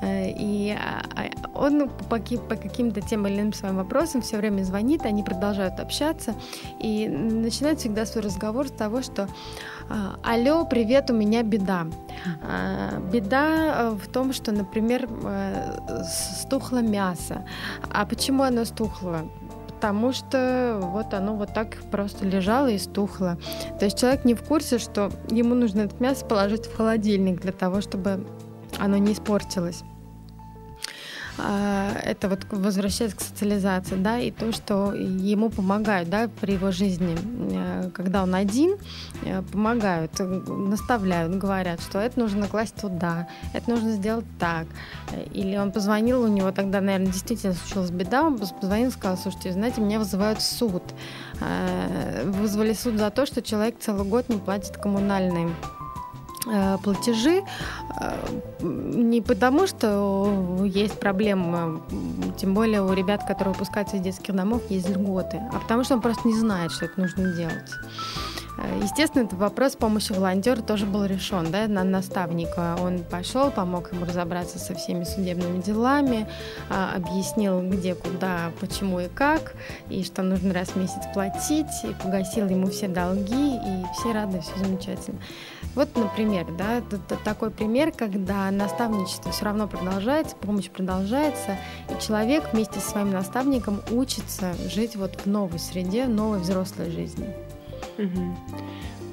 Э, 0.00 0.30
и 0.30 0.70
а, 0.70 1.02
а, 1.16 1.58
он 1.58 1.88
по, 1.88 2.18
по 2.18 2.56
каким-то 2.56 3.00
тем 3.00 3.26
или 3.26 3.36
иным 3.36 3.52
своим 3.52 3.76
вопросам 3.76 4.22
все 4.22 4.36
время 4.36 4.62
звонит, 4.62 5.04
они 5.04 5.22
продолжают 5.22 5.80
общаться 5.80 6.34
и 6.78 7.08
начинают 7.08 7.80
всегда 7.80 8.06
свой 8.06 8.24
разговор 8.24 8.68
с 8.68 8.70
того, 8.70 9.02
что 9.02 9.28
а, 9.88 10.18
Алло, 10.22 10.64
привет, 10.64 11.10
у 11.10 11.14
меня 11.14 11.42
беда. 11.42 11.86
Беда 13.12 13.90
э, 13.90 13.90
в 13.90 14.06
том, 14.08 14.32
что, 14.32 14.52
например, 14.52 15.08
э, 15.24 16.04
стухло 16.42 16.78
мясо. 16.78 17.44
А 17.92 18.06
почему 18.06 18.42
оно 18.44 18.64
стухло? 18.64 19.28
Потому 19.80 20.12
что 20.12 20.78
вот 20.82 21.14
оно 21.14 21.34
вот 21.36 21.54
так 21.54 21.78
просто 21.90 22.26
лежало 22.26 22.68
и 22.68 22.76
стухло. 22.76 23.38
То 23.78 23.86
есть 23.86 23.98
человек 23.98 24.26
не 24.26 24.34
в 24.34 24.42
курсе, 24.42 24.76
что 24.76 25.10
ему 25.30 25.54
нужно 25.54 25.80
это 25.80 25.94
мясо 26.00 26.26
положить 26.26 26.66
в 26.66 26.76
холодильник 26.76 27.40
для 27.40 27.52
того, 27.52 27.80
чтобы 27.80 28.26
оно 28.78 28.98
не 28.98 29.14
испортилось. 29.14 29.82
А, 31.38 31.92
это 32.02 32.28
вот 32.28 32.40
возвращаясь 32.50 33.14
к 33.14 33.20
социализации, 33.20 33.96
да, 33.96 34.18
и 34.18 34.30
то, 34.30 34.52
что 34.52 34.92
ему 34.94 35.50
помогают, 35.50 36.08
да, 36.10 36.28
при 36.40 36.52
его 36.52 36.70
жизни, 36.70 37.16
э, 37.52 37.90
когда 37.94 38.22
он 38.22 38.34
один, 38.34 38.76
э, 39.24 39.42
помогают, 39.42 40.18
наставляют, 40.18 41.36
говорят, 41.36 41.80
что 41.80 41.98
это 41.98 42.18
нужно 42.18 42.48
класть 42.48 42.76
туда, 42.76 43.28
это 43.54 43.70
нужно 43.70 43.92
сделать 43.92 44.26
так. 44.38 44.66
Или 45.32 45.56
он 45.56 45.72
позвонил, 45.72 46.22
у 46.22 46.28
него 46.28 46.52
тогда, 46.52 46.80
наверное, 46.80 47.12
действительно 47.12 47.54
случилась 47.54 47.90
беда, 47.90 48.22
он 48.22 48.38
позвонил 48.38 48.88
и 48.88 48.92
сказал, 48.92 49.16
слушайте, 49.16 49.52
знаете, 49.52 49.80
меня 49.80 49.98
вызывают 49.98 50.40
в 50.40 50.42
суд. 50.42 50.82
Э, 51.40 52.24
вызвали 52.24 52.72
суд 52.72 52.96
за 52.96 53.10
то, 53.10 53.26
что 53.26 53.42
человек 53.42 53.76
целый 53.80 54.06
год 54.06 54.28
не 54.28 54.38
платит 54.38 54.76
коммунальные 54.76 55.50
Э, 55.50 55.79
платежи 56.82 57.42
э, 58.00 58.16
не 58.62 59.20
потому, 59.20 59.66
что 59.66 60.64
есть 60.64 60.98
проблемы, 60.98 61.82
тем 62.38 62.54
более 62.54 62.82
у 62.82 62.92
ребят, 62.92 63.24
которые 63.26 63.52
выпускаются 63.54 63.96
из 63.96 64.02
детских 64.02 64.34
домов, 64.34 64.62
есть 64.70 64.88
льготы, 64.88 65.40
а 65.52 65.58
потому 65.58 65.84
что 65.84 65.94
он 65.94 66.00
просто 66.00 66.26
не 66.26 66.36
знает, 66.36 66.72
что 66.72 66.86
это 66.86 67.00
нужно 67.00 67.32
делать. 67.34 67.70
Э, 68.60 68.80
естественно, 68.82 69.24
этот 69.24 69.38
вопрос 69.38 69.72
с 69.72 69.76
помощью 69.76 70.16
волонтера 70.16 70.60
тоже 70.60 70.86
был 70.86 71.04
решен, 71.04 71.50
да, 71.50 71.66
на 71.66 71.82
наставника. 71.82 72.76
Он 72.80 73.02
пошел, 73.02 73.50
помог 73.50 73.92
ему 73.92 74.04
разобраться 74.04 74.58
со 74.58 74.74
всеми 74.74 75.04
судебными 75.04 75.60
делами, 75.60 76.28
а, 76.68 76.94
объяснил, 76.94 77.60
где, 77.62 77.94
куда, 77.94 78.52
почему 78.60 79.00
и 79.00 79.08
как, 79.08 79.54
и 79.88 80.04
что 80.04 80.22
нужно 80.22 80.52
раз 80.52 80.70
в 80.70 80.76
месяц 80.76 81.02
платить, 81.14 81.66
и 81.84 81.94
погасил 82.02 82.48
ему 82.48 82.68
все 82.68 82.88
долги, 82.88 83.56
и 83.56 83.84
все 83.94 84.12
рады, 84.12 84.40
все 84.40 84.64
замечательно. 84.64 85.20
Вот, 85.74 85.96
например, 85.96 86.46
да, 86.58 86.82
такой 87.24 87.50
пример, 87.50 87.92
когда 87.92 88.50
наставничество 88.50 89.32
все 89.32 89.44
равно 89.46 89.68
продолжается, 89.68 90.36
помощь 90.36 90.68
продолжается, 90.68 91.56
и 91.88 92.02
человек 92.02 92.52
вместе 92.52 92.80
со 92.80 92.90
своим 92.90 93.10
наставником 93.10 93.80
учится 93.90 94.52
жить 94.68 94.96
вот 94.96 95.20
в 95.20 95.26
новой 95.26 95.58
среде, 95.58 96.06
новой 96.06 96.40
взрослой 96.40 96.90
жизни. 96.90 97.34
Угу. 97.98 98.36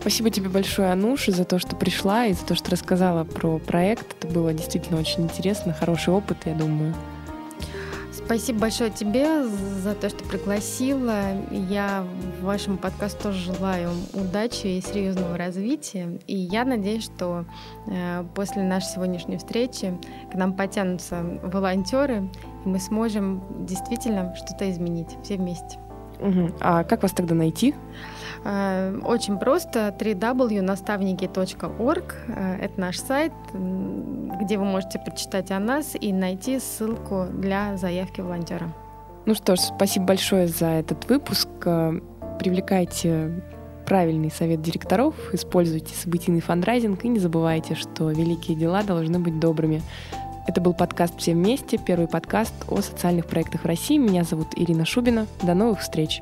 Спасибо 0.02 0.30
тебе 0.30 0.50
большое, 0.50 0.92
Ануша, 0.92 1.32
за 1.32 1.44
то, 1.44 1.60
что 1.60 1.76
пришла 1.76 2.28
и 2.28 2.34
за 2.34 2.46
то, 2.46 2.56
что 2.56 2.72
рассказала 2.72 3.24
про 3.24 3.60
проект. 3.60 4.16
Это 4.24 4.34
было 4.34 4.54
действительно 4.54 5.00
очень 5.00 5.24
интересно, 5.24 5.74
хороший 5.74 6.14
опыт, 6.14 6.38
я 6.46 6.54
думаю. 6.54 6.94
Спасибо 8.28 8.60
большое 8.60 8.90
тебе 8.90 9.46
за 9.46 9.96
то, 9.96 10.10
что 10.10 10.22
пригласила. 10.26 11.42
Я 11.50 12.06
вашему 12.42 12.78
подкасту 12.78 13.24
тоже 13.24 13.54
желаю 13.54 13.92
удачи 14.14 14.68
и 14.68 14.82
серьезного 14.82 15.38
развития. 15.38 16.20
И 16.28 16.36
я 16.36 16.66
надеюсь, 16.66 17.06
что 17.06 17.46
э, 17.88 18.26
после 18.36 18.64
нашей 18.64 18.88
сегодняшней 18.96 19.38
встречи 19.38 19.98
к 20.30 20.36
нам 20.36 20.54
потянутся 20.54 21.24
волонтеры, 21.42 22.30
и 22.66 22.68
мы 22.68 22.80
сможем 22.80 23.66
действительно 23.66 24.36
что-то 24.36 24.70
изменить 24.72 25.16
все 25.24 25.38
вместе. 25.38 25.80
Угу. 26.20 26.56
А 26.60 26.84
как 26.84 27.04
вас 27.04 27.14
тогда 27.14 27.34
найти? 27.34 27.76
Э, 28.44 29.00
очень 29.04 29.38
просто 29.38 29.94
www.наставники.org 29.98 32.16
э, 32.28 32.58
это 32.62 32.80
наш 32.80 33.00
сайт, 33.00 33.34
где 33.54 34.58
вы 34.58 34.66
можете 34.66 35.00
прочитать 35.00 35.52
о 35.52 35.60
нас 35.60 35.96
и 36.00 36.14
найти 36.14 36.60
ссылку 36.60 37.26
для 37.32 37.76
заявки 37.78 38.22
волонтера. 38.22 38.72
Ну 39.26 39.34
что 39.36 39.56
ж, 39.56 39.60
спасибо 39.60 40.08
большое 40.08 40.48
за 40.48 40.68
этот 40.68 41.10
выпуск. 41.10 41.50
Э, 41.66 42.00
привлекайте 42.40 43.44
правильный 43.86 44.32
совет 44.32 44.62
директоров, 44.62 45.16
используйте 45.34 45.96
событийный 45.96 46.42
фандрайзинг 46.42 47.06
и 47.06 47.08
не 47.08 47.20
забывайте, 47.20 47.76
что 47.76 48.12
великие 48.12 48.58
дела 48.58 48.84
должны 48.84 49.20
быть 49.20 49.40
добрыми. 49.40 49.82
Это 50.46 50.60
был 50.62 50.74
подкаст 50.74 51.18
«Все 51.18 51.34
вместе», 51.34 51.78
первый 51.78 52.08
подкаст 52.08 52.54
о 52.70 52.82
социальных 52.82 53.28
проектах 53.28 53.64
в 53.64 53.66
России. 53.66 53.98
Меня 53.98 54.24
зовут 54.24 54.48
Ирина 54.56 54.86
Шубина. 54.86 55.28
До 55.42 55.54
новых 55.54 55.82
встреч! 55.82 56.22